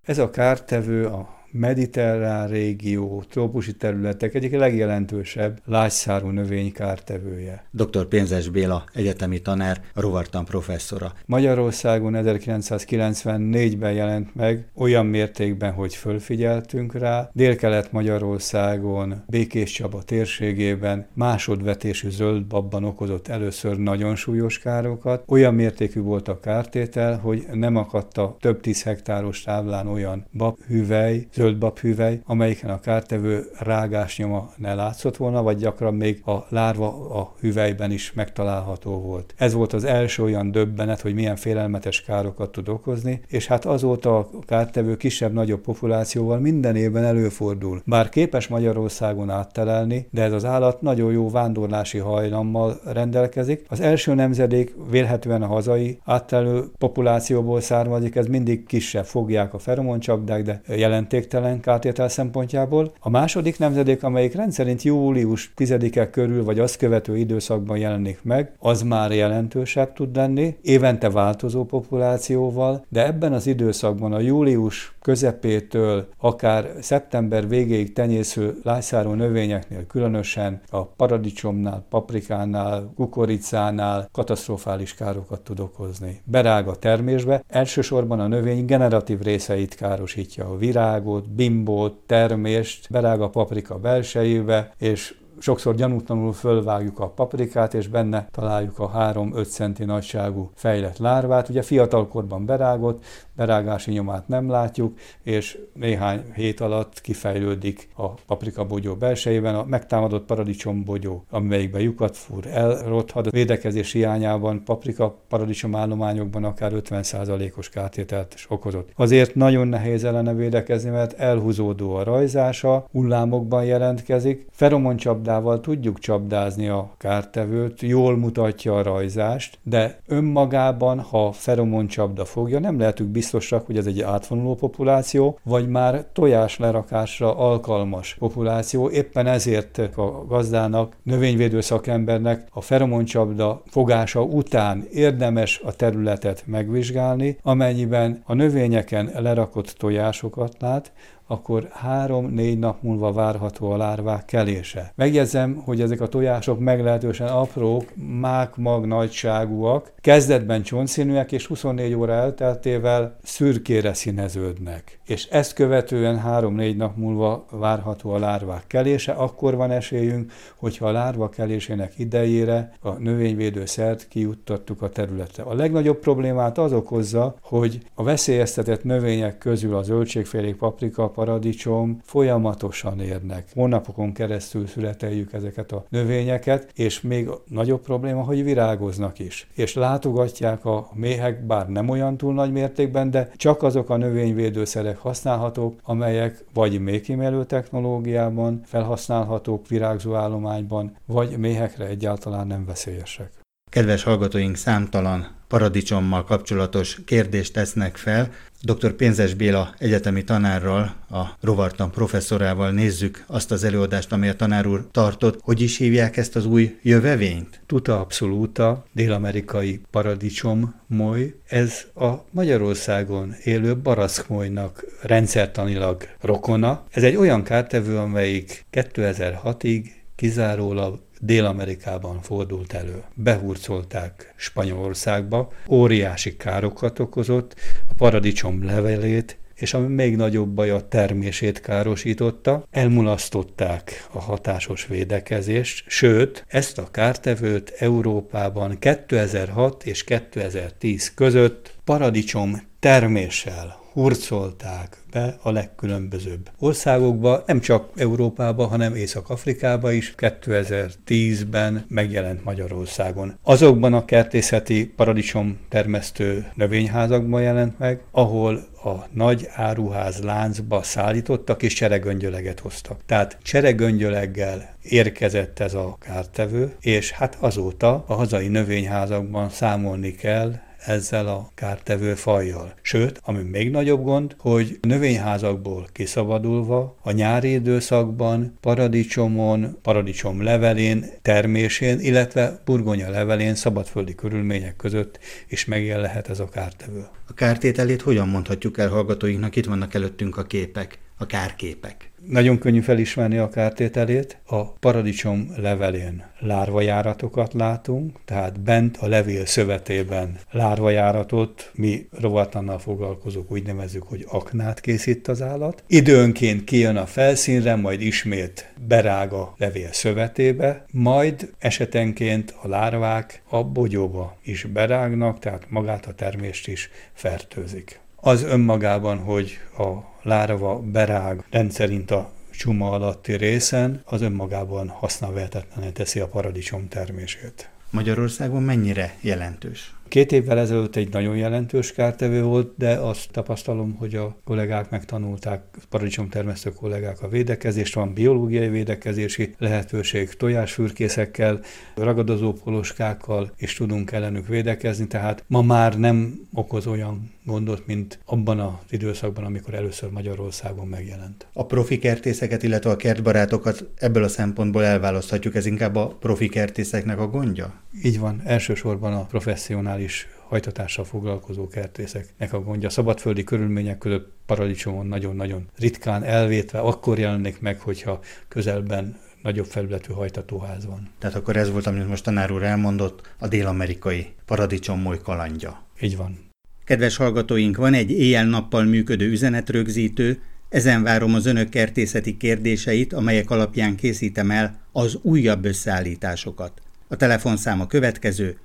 Ez 0.02 0.18
a 0.18 0.30
kártevő 0.30 1.06
a 1.06 1.39
mediterrán 1.52 2.48
régió, 2.48 3.24
trópusi 3.30 3.76
területek 3.76 4.34
egyik 4.34 4.56
legjelentősebb 4.56 5.60
lágyszárú 5.64 6.28
növény 6.28 6.72
kártevője. 6.72 7.64
Dr. 7.70 8.06
Pénzes 8.06 8.48
Béla, 8.48 8.84
egyetemi 8.92 9.38
tanár, 9.38 9.80
rovartan 9.94 10.44
professzora. 10.44 11.12
Magyarországon 11.26 12.14
1994-ben 12.16 13.92
jelent 13.92 14.34
meg, 14.34 14.68
olyan 14.74 15.06
mértékben, 15.06 15.72
hogy 15.72 15.94
fölfigyeltünk 15.94 16.94
rá. 16.94 17.30
Délkelet 17.32 17.92
Magyarországon, 17.92 19.24
Békés 19.26 19.72
Csaba 19.72 20.02
térségében 20.02 21.06
másodvetésű 21.14 22.10
zöld 22.10 22.44
babban 22.46 22.84
okozott 22.84 23.28
először 23.28 23.76
nagyon 23.76 24.16
súlyos 24.16 24.58
károkat. 24.58 25.22
Olyan 25.26 25.54
mértékű 25.54 26.00
volt 26.00 26.28
a 26.28 26.40
kártétel, 26.40 27.18
hogy 27.18 27.46
nem 27.52 27.76
akadt 27.76 28.18
a 28.18 28.36
több 28.40 28.60
tíz 28.60 28.82
hektáros 28.82 29.42
táblán 29.42 29.86
olyan 29.86 30.26
babhüvely, 30.32 31.26
zöldbabhüvely, 31.40 32.20
amelyiken 32.24 32.70
a 32.70 32.80
kártevő 32.80 33.44
rágás 33.58 34.18
nyoma 34.18 34.50
ne 34.56 34.74
látszott 34.74 35.16
volna, 35.16 35.42
vagy 35.42 35.56
gyakran 35.56 35.94
még 35.94 36.22
a 36.26 36.46
lárva 36.48 37.10
a 37.20 37.34
hüvelyben 37.40 37.90
is 37.90 38.12
megtalálható 38.12 39.00
volt. 39.00 39.34
Ez 39.36 39.52
volt 39.52 39.72
az 39.72 39.84
első 39.84 40.22
olyan 40.22 40.50
döbbenet, 40.50 41.00
hogy 41.00 41.14
milyen 41.14 41.36
félelmetes 41.36 42.02
károkat 42.02 42.52
tud 42.52 42.68
okozni, 42.68 43.20
és 43.28 43.46
hát 43.46 43.64
azóta 43.64 44.16
a 44.16 44.28
kártevő 44.46 44.96
kisebb-nagyobb 44.96 45.60
populációval 45.60 46.38
minden 46.38 46.76
évben 46.76 47.04
előfordul. 47.04 47.82
Bár 47.84 48.08
képes 48.08 48.48
Magyarországon 48.48 49.30
áttelelni, 49.30 50.08
de 50.10 50.22
ez 50.22 50.32
az 50.32 50.44
állat 50.44 50.80
nagyon 50.80 51.12
jó 51.12 51.30
vándorlási 51.30 51.98
hajlammal 51.98 52.80
rendelkezik. 52.84 53.64
Az 53.68 53.80
első 53.80 54.14
nemzedék 54.14 54.74
vélhetően 54.90 55.42
a 55.42 55.46
hazai 55.46 55.98
áttelő 56.04 56.64
populációból 56.78 57.60
származik, 57.60 58.16
ez 58.16 58.26
mindig 58.26 58.66
kisebb, 58.66 59.04
fogják 59.04 59.54
a 59.54 59.58
feromoncsapdák, 59.58 60.42
de 60.42 60.60
jelenték 60.66 61.26
értéktelen 61.30 61.60
kártétel 61.60 62.08
szempontjából. 62.08 62.92
A 63.00 63.10
második 63.10 63.58
nemzedék, 63.58 64.02
amelyik 64.02 64.34
rendszerint 64.34 64.82
július 64.82 65.52
10-e 65.56 66.10
körül 66.10 66.44
vagy 66.44 66.58
azt 66.58 66.76
követő 66.76 67.16
időszakban 67.16 67.78
jelenik 67.78 68.18
meg, 68.22 68.52
az 68.58 68.82
már 68.82 69.12
jelentősebb 69.12 69.92
tud 69.92 70.16
lenni, 70.16 70.56
évente 70.62 71.10
változó 71.10 71.64
populációval, 71.64 72.84
de 72.88 73.06
ebben 73.06 73.32
az 73.32 73.46
időszakban 73.46 74.12
a 74.12 74.20
július 74.20 74.94
közepétől 75.00 76.06
akár 76.18 76.70
szeptember 76.80 77.48
végéig 77.48 77.92
tenyésző 77.92 78.60
lájszáró 78.62 79.12
növényeknél, 79.12 79.86
különösen 79.86 80.60
a 80.70 80.84
paradicsomnál, 80.84 81.84
paprikánál, 81.88 82.92
kukoricánál 82.96 84.08
katasztrofális 84.12 84.94
károkat 84.94 85.40
tud 85.40 85.60
okozni. 85.60 86.20
Berág 86.24 86.68
a 86.68 86.76
termésbe, 86.76 87.42
elsősorban 87.48 88.20
a 88.20 88.26
növény 88.26 88.64
generatív 88.64 89.20
részeit 89.20 89.74
károsítja, 89.74 90.48
a 90.48 90.56
virágot, 90.56 91.30
bimbót, 91.30 91.94
termést, 92.06 92.90
berág 92.90 93.20
a 93.20 93.30
paprika 93.30 93.78
belsejébe, 93.78 94.74
és 94.78 95.14
sokszor 95.40 95.74
gyanútlanul 95.74 96.32
fölvágjuk 96.32 96.98
a 96.98 97.08
paprikát, 97.08 97.74
és 97.74 97.88
benne 97.88 98.26
találjuk 98.30 98.78
a 98.78 98.90
3-5 98.90 99.48
centi 99.48 99.84
nagyságú 99.84 100.50
fejlett 100.54 100.98
lárvát. 100.98 101.48
Ugye 101.48 101.62
fiatalkorban 101.62 102.46
berágott, 102.46 103.04
berágási 103.40 103.90
nyomát 103.90 104.28
nem 104.28 104.50
látjuk, 104.50 104.98
és 105.22 105.58
néhány 105.74 106.22
hét 106.34 106.60
alatt 106.60 107.00
kifejlődik 107.00 107.88
a 107.96 108.08
paprika 108.08 108.64
bogyó 108.64 108.94
belsejében 108.94 109.54
a 109.54 109.64
megtámadott 109.64 110.26
paradicsom 110.26 110.84
bogyó, 110.84 111.24
amelyikben 111.30 111.80
lyukat 111.80 112.16
fúr, 112.16 112.46
elrothad. 112.46 113.26
A 113.26 113.30
védekezés 113.30 113.92
hiányában 113.92 114.64
paprika 114.64 115.18
paradicsom 115.28 115.74
állományokban 115.74 116.44
akár 116.44 116.72
50%-os 116.74 117.68
kártételt 117.68 118.34
is 118.34 118.46
okozott. 118.48 118.88
Azért 118.96 119.34
nagyon 119.34 119.68
nehéz 119.68 120.04
ellene 120.04 120.34
védekezni, 120.34 120.90
mert 120.90 121.12
elhúzódó 121.12 121.94
a 121.94 122.02
rajzása, 122.02 122.84
hullámokban 122.92 123.64
jelentkezik, 123.64 124.46
feromoncsapdával 124.50 125.60
tudjuk 125.60 125.98
csapdázni 125.98 126.68
a 126.68 126.90
kártevőt, 126.98 127.80
jól 127.80 128.16
mutatja 128.16 128.76
a 128.76 128.82
rajzást, 128.82 129.58
de 129.62 129.98
önmagában, 130.06 131.00
ha 131.00 131.32
feromoncsapda 131.32 132.24
fogja, 132.24 132.58
nem 132.58 132.78
lehetünk 132.78 133.10
biztos 133.10 133.28
biztosak, 133.30 133.66
hogy 133.66 133.76
ez 133.76 133.86
egy 133.86 134.00
átvonuló 134.00 134.54
populáció, 134.54 135.38
vagy 135.42 135.68
már 135.68 136.04
tojás 136.12 136.58
lerakásra 136.58 137.36
alkalmas 137.36 138.16
populáció. 138.18 138.90
Éppen 138.90 139.26
ezért 139.26 139.78
a 139.78 140.24
gazdának, 140.28 140.96
növényvédő 141.02 141.60
szakembernek 141.60 142.46
a 142.50 142.60
feromoncsapda 142.60 143.62
fogása 143.66 144.22
után 144.22 144.84
érdemes 144.92 145.60
a 145.64 145.72
területet 145.72 146.42
megvizsgálni, 146.46 147.38
amennyiben 147.42 148.22
a 148.24 148.34
növényeken 148.34 149.10
lerakott 149.18 149.68
tojásokat 149.78 150.56
lát, 150.58 150.92
akkor 151.30 151.68
három-négy 151.72 152.58
nap 152.58 152.82
múlva 152.82 153.12
várható 153.12 153.70
a 153.70 153.76
lárvák 153.76 154.24
kelése. 154.24 154.92
Megjegyzem, 154.94 155.62
hogy 155.64 155.80
ezek 155.80 156.00
a 156.00 156.08
tojások 156.08 156.58
meglehetősen 156.58 157.28
aprók, 157.28 157.84
mák-mag 158.20 158.86
nagyságúak, 158.86 159.92
kezdetben 160.00 160.62
csontszínűek, 160.62 161.32
és 161.32 161.46
24 161.46 161.94
óra 161.94 162.12
elteltével 162.12 163.16
szürkére 163.22 163.94
színeződnek. 163.94 164.98
És 165.06 165.26
ezt 165.26 165.52
követően 165.52 166.18
három-négy 166.18 166.76
nap 166.76 166.96
múlva 166.96 167.46
várható 167.50 168.10
a 168.10 168.18
lárvák 168.18 168.66
kelése, 168.66 169.12
akkor 169.12 169.56
van 169.56 169.70
esélyünk, 169.70 170.32
hogyha 170.56 170.86
a 170.86 170.92
lárva 170.92 171.28
kelésének 171.28 171.92
idejére 171.98 172.72
a 172.80 172.90
növényvédőszert 172.90 174.08
kijuttattuk 174.08 174.82
a 174.82 174.88
területre. 174.88 175.42
A 175.42 175.54
legnagyobb 175.54 175.98
problémát 175.98 176.58
az 176.58 176.72
okozza, 176.72 177.34
hogy 177.42 177.78
a 177.94 178.02
veszélyeztetett 178.02 178.84
növények 178.84 179.38
közül 179.38 179.76
a 179.76 179.82
zöldségfélék, 179.82 180.56
paprika, 180.56 181.08
paradicsom 181.20 182.00
folyamatosan 182.04 183.00
érnek. 183.00 183.48
Hónapokon 183.54 184.12
keresztül 184.12 184.66
születeljük 184.66 185.32
ezeket 185.32 185.72
a 185.72 185.84
növényeket, 185.88 186.72
és 186.74 187.00
még 187.00 187.28
nagyobb 187.46 187.80
probléma, 187.80 188.22
hogy 188.22 188.44
virágoznak 188.44 189.18
is. 189.18 189.48
És 189.54 189.74
látogatják 189.74 190.64
a 190.64 190.88
méhek, 190.94 191.46
bár 191.46 191.68
nem 191.68 191.88
olyan 191.88 192.16
túl 192.16 192.34
nagy 192.34 192.52
mértékben, 192.52 193.10
de 193.10 193.30
csak 193.36 193.62
azok 193.62 193.90
a 193.90 193.96
növényvédőszerek 193.96 194.98
használhatók, 194.98 195.80
amelyek 195.82 196.44
vagy 196.54 196.80
méhkimelő 196.80 197.44
technológiában 197.44 198.60
felhasználhatók 198.64 199.68
virágzó 199.68 200.14
állományban, 200.14 200.96
vagy 201.06 201.38
méhekre 201.38 201.86
egyáltalán 201.86 202.46
nem 202.46 202.64
veszélyesek. 202.64 203.30
Kedves 203.70 204.02
hallgatóink 204.02 204.56
számtalan 204.56 205.39
paradicsommal 205.50 206.24
kapcsolatos 206.24 206.98
kérdést 207.04 207.52
tesznek 207.52 207.96
fel. 207.96 208.30
Dr. 208.62 208.92
Pénzes 208.92 209.34
Béla 209.34 209.74
egyetemi 209.78 210.24
tanárral, 210.24 210.94
a 211.10 211.24
rovartan 211.40 211.90
professzorával 211.90 212.70
nézzük 212.70 213.24
azt 213.26 213.50
az 213.50 213.64
előadást, 213.64 214.12
amely 214.12 214.28
a 214.28 214.36
tanár 214.36 214.66
úr 214.66 214.86
tartott. 214.90 215.40
Hogy 215.42 215.60
is 215.60 215.76
hívják 215.76 216.16
ezt 216.16 216.36
az 216.36 216.46
új 216.46 216.78
jövevényt? 216.82 217.60
Tuta 217.66 218.00
absoluta, 218.00 218.84
dél-amerikai 218.92 219.80
paradicsom 219.90 220.74
moly. 220.86 221.34
Ez 221.48 221.84
a 221.94 222.10
Magyarországon 222.30 223.34
élő 223.44 223.76
barackmolynak 223.76 224.84
rendszertanilag 225.02 226.08
rokona. 226.20 226.84
Ez 226.90 227.02
egy 227.02 227.16
olyan 227.16 227.42
kártevő, 227.42 227.96
amelyik 227.96 228.64
2006-ig 228.72 229.84
kizárólag 230.16 231.00
Dél-Amerikában 231.22 232.20
fordult 232.22 232.72
elő. 232.72 233.02
Behurcolták 233.14 234.34
Spanyolországba, 234.36 235.52
óriási 235.68 236.36
károkat 236.36 236.98
okozott, 236.98 237.54
a 237.88 237.94
paradicsom 237.96 238.64
levelét 238.64 239.38
és 239.60 239.74
ami 239.74 239.94
még 239.94 240.16
nagyobb 240.16 240.48
baj 240.48 240.70
a 240.70 240.88
termését 240.88 241.60
károsította, 241.60 242.66
elmulasztották 242.70 244.06
a 244.12 244.20
hatásos 244.20 244.86
védekezést, 244.86 245.84
sőt, 245.88 246.44
ezt 246.48 246.78
a 246.78 246.90
kártevőt 246.90 247.74
Európában 247.78 248.78
2006 248.78 249.84
és 249.84 250.04
2010 250.04 251.14
között 251.14 251.74
paradicsom 251.84 252.62
terméssel 252.78 253.79
hurcolták 254.00 254.96
be 255.12 255.36
a 255.42 255.50
legkülönbözőbb 255.50 256.50
országokba, 256.58 257.42
nem 257.46 257.60
csak 257.60 257.88
Európába, 257.96 258.66
hanem 258.66 258.94
Észak-Afrikába 258.94 259.92
is 259.92 260.14
2010-ben 260.16 261.84
megjelent 261.88 262.44
Magyarországon. 262.44 263.38
Azokban 263.42 263.94
a 263.94 264.04
kertészeti 264.04 264.86
paradicsom 264.96 265.58
termesztő 265.68 266.50
növényházakban 266.54 267.42
jelent 267.42 267.78
meg, 267.78 268.00
ahol 268.10 268.68
a 268.84 269.06
nagy 269.12 269.48
áruház 269.52 270.22
láncba 270.22 270.82
szállítottak 270.82 271.62
és 271.62 271.74
cseregöngyöleget 271.74 272.60
hoztak. 272.60 273.00
Tehát 273.06 273.38
cseregöngyöleggel 273.42 274.76
érkezett 274.82 275.58
ez 275.58 275.74
a 275.74 275.96
kártevő, 276.00 276.74
és 276.80 277.10
hát 277.10 277.36
azóta 277.40 278.04
a 278.06 278.14
hazai 278.14 278.48
növényházakban 278.48 279.50
számolni 279.50 280.14
kell 280.14 280.54
ezzel 280.84 281.26
a 281.26 281.50
kártevő 281.54 282.14
fajjal. 282.14 282.74
Sőt, 282.82 283.20
ami 283.24 283.42
még 283.42 283.70
nagyobb 283.70 284.02
gond, 284.02 284.36
hogy 284.38 284.78
növényházakból 284.80 285.86
kiszabadulva 285.92 286.96
a 287.02 287.10
nyári 287.10 287.52
időszakban 287.52 288.58
paradicsomon, 288.60 289.78
paradicsom 289.82 290.42
levelén, 290.42 291.04
termésén, 291.22 292.00
illetve 292.00 292.60
burgonya 292.64 293.10
levelén 293.10 293.54
szabadföldi 293.54 294.14
körülmények 294.14 294.76
között 294.76 295.18
is 295.48 295.64
megjelenhet 295.64 296.28
ez 296.28 296.40
a 296.40 296.48
kártevő. 296.48 297.06
A 297.28 297.34
kártételét 297.34 298.02
hogyan 298.02 298.28
mondhatjuk 298.28 298.78
el 298.78 298.88
hallgatóinknak? 298.88 299.56
Itt 299.56 299.66
vannak 299.66 299.94
előttünk 299.94 300.36
a 300.36 300.42
képek, 300.42 300.98
a 301.16 301.26
kárképek. 301.26 302.09
Nagyon 302.26 302.58
könnyű 302.58 302.80
felismerni 302.80 303.36
a 303.36 303.48
kártételét. 303.48 304.38
A 304.46 304.72
paradicsom 304.72 305.52
levelén 305.56 306.24
lárvajáratokat 306.38 307.52
látunk, 307.52 308.18
tehát 308.24 308.60
bent 308.60 308.96
a 308.96 309.06
levél 309.06 309.46
szövetében 309.46 310.38
lárvajáratot, 310.50 311.70
mi 311.74 312.08
rovatannal 312.20 312.78
foglalkozók 312.78 313.50
úgy 313.50 313.66
nevezzük, 313.66 314.02
hogy 314.02 314.26
aknát 314.28 314.80
készít 314.80 315.28
az 315.28 315.42
állat. 315.42 315.84
Időnként 315.86 316.64
kijön 316.64 316.96
a 316.96 317.06
felszínre, 317.06 317.74
majd 317.74 318.00
ismét 318.00 318.72
berág 318.88 319.32
a 319.32 319.54
levél 319.58 319.92
szövetébe, 319.92 320.84
majd 320.90 321.52
esetenként 321.58 322.54
a 322.62 322.68
lárvák 322.68 323.42
a 323.48 323.64
bogyóba 323.64 324.36
is 324.42 324.64
berágnak, 324.64 325.38
tehát 325.38 325.66
magát 325.68 326.06
a 326.06 326.14
termést 326.14 326.68
is 326.68 326.90
fertőzik. 327.12 328.00
Az 328.16 328.42
önmagában, 328.42 329.18
hogy 329.18 329.58
a 329.78 330.09
lárva 330.22 330.78
berág 330.78 331.44
rendszerint 331.50 332.10
a 332.10 332.30
csuma 332.50 332.90
alatti 332.90 333.36
részen, 333.36 334.02
az 334.04 334.20
önmagában 334.22 334.88
használvehetetlené 334.88 335.90
teszi 335.90 336.20
a 336.20 336.28
paradicsom 336.28 336.88
termését. 336.88 337.70
Magyarországon 337.90 338.62
mennyire 338.62 339.14
jelentős? 339.20 339.94
Két 340.10 340.32
évvel 340.32 340.58
ezelőtt 340.58 340.96
egy 340.96 341.12
nagyon 341.12 341.36
jelentős 341.36 341.92
kártevő 341.92 342.42
volt, 342.42 342.72
de 342.76 342.94
azt 342.94 343.30
tapasztalom, 343.30 343.94
hogy 343.94 344.14
a 344.14 344.36
kollégák 344.44 344.90
megtanulták, 344.90 345.62
paradicsomtermesztő 345.88 346.70
kollégák 346.70 347.22
a 347.22 347.28
védekezést, 347.28 347.94
van 347.94 348.14
biológiai 348.14 348.68
védekezési 348.68 349.54
lehetőség, 349.58 350.34
tojásfürkészekkel, 350.34 351.60
ragadozó 351.94 352.52
poloskákkal, 352.52 353.52
és 353.56 353.74
tudunk 353.74 354.12
ellenük 354.12 354.46
védekezni, 354.46 355.06
tehát 355.06 355.44
ma 355.46 355.62
már 355.62 355.98
nem 355.98 356.48
okoz 356.52 356.86
olyan 356.86 357.30
gondot, 357.44 357.86
mint 357.86 358.18
abban 358.24 358.60
az 358.60 358.72
időszakban, 358.90 359.44
amikor 359.44 359.74
először 359.74 360.10
Magyarországon 360.10 360.86
megjelent. 360.86 361.46
A 361.52 361.66
profi 361.66 361.98
kertészeket, 361.98 362.62
illetve 362.62 362.90
a 362.90 362.96
kertbarátokat 362.96 363.84
ebből 363.96 364.24
a 364.24 364.28
szempontból 364.28 364.84
elválaszthatjuk, 364.84 365.54
ez 365.54 365.66
inkább 365.66 365.96
a 365.96 366.06
profi 366.06 366.48
kertészeknek 366.48 367.18
a 367.18 367.28
gondja? 367.28 367.72
Így 368.04 368.18
van, 368.18 368.42
elsősorban 368.44 369.12
a 369.12 369.24
professzionális 369.24 369.99
hajtatással 370.48 371.04
foglalkozó 371.04 371.68
kertészeknek 371.68 372.52
a 372.52 372.60
gondja. 372.60 372.88
Szabadföldi 372.88 373.44
körülmények 373.44 373.98
között 373.98 374.32
paradicsomon 374.46 375.06
nagyon-nagyon 375.06 375.68
ritkán 375.76 376.22
elvétve, 376.22 376.78
akkor 376.78 377.18
jelenik 377.18 377.60
meg, 377.60 377.80
hogyha 377.80 378.20
közelben 378.48 379.18
nagyobb 379.42 379.66
felületű 379.66 380.12
hajtatóház 380.12 380.86
van. 380.86 381.10
Tehát 381.18 381.36
akkor 381.36 381.56
ez 381.56 381.70
volt, 381.70 381.86
amit 381.86 382.08
most 382.08 382.24
tanár 382.24 382.50
úr 382.52 382.62
elmondott, 382.62 383.34
a 383.38 383.48
dél-amerikai 383.48 384.26
paradicsom 384.46 385.18
kalandja. 385.22 385.86
Így 386.00 386.16
van. 386.16 386.48
Kedves 386.84 387.16
hallgatóink, 387.16 387.76
van 387.76 387.94
egy 387.94 388.10
éjjel-nappal 388.10 388.84
működő 388.84 389.30
üzenetrögzítő, 389.30 390.42
ezen 390.68 391.02
várom 391.02 391.34
az 391.34 391.46
önök 391.46 391.68
kertészeti 391.68 392.36
kérdéseit, 392.36 393.12
amelyek 393.12 393.50
alapján 393.50 393.96
készítem 393.96 394.50
el 394.50 394.80
az 394.92 395.18
újabb 395.22 395.64
összeállításokat. 395.64 396.72
A 397.08 397.16
telefonszám 397.16 397.80
a 397.80 397.86
következő 397.86 398.58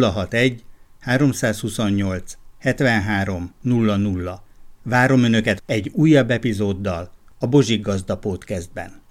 061 0.00 0.64
328 1.06 2.38
73 2.58 3.54
00. 3.62 4.40
Várom 4.82 5.22
önöket 5.22 5.62
egy 5.66 5.90
újabb 5.94 6.30
epizóddal 6.30 7.10
a 7.38 7.46
Bozsik 7.46 7.82
Gazda 7.82 8.16
Podcastben. 8.16 9.04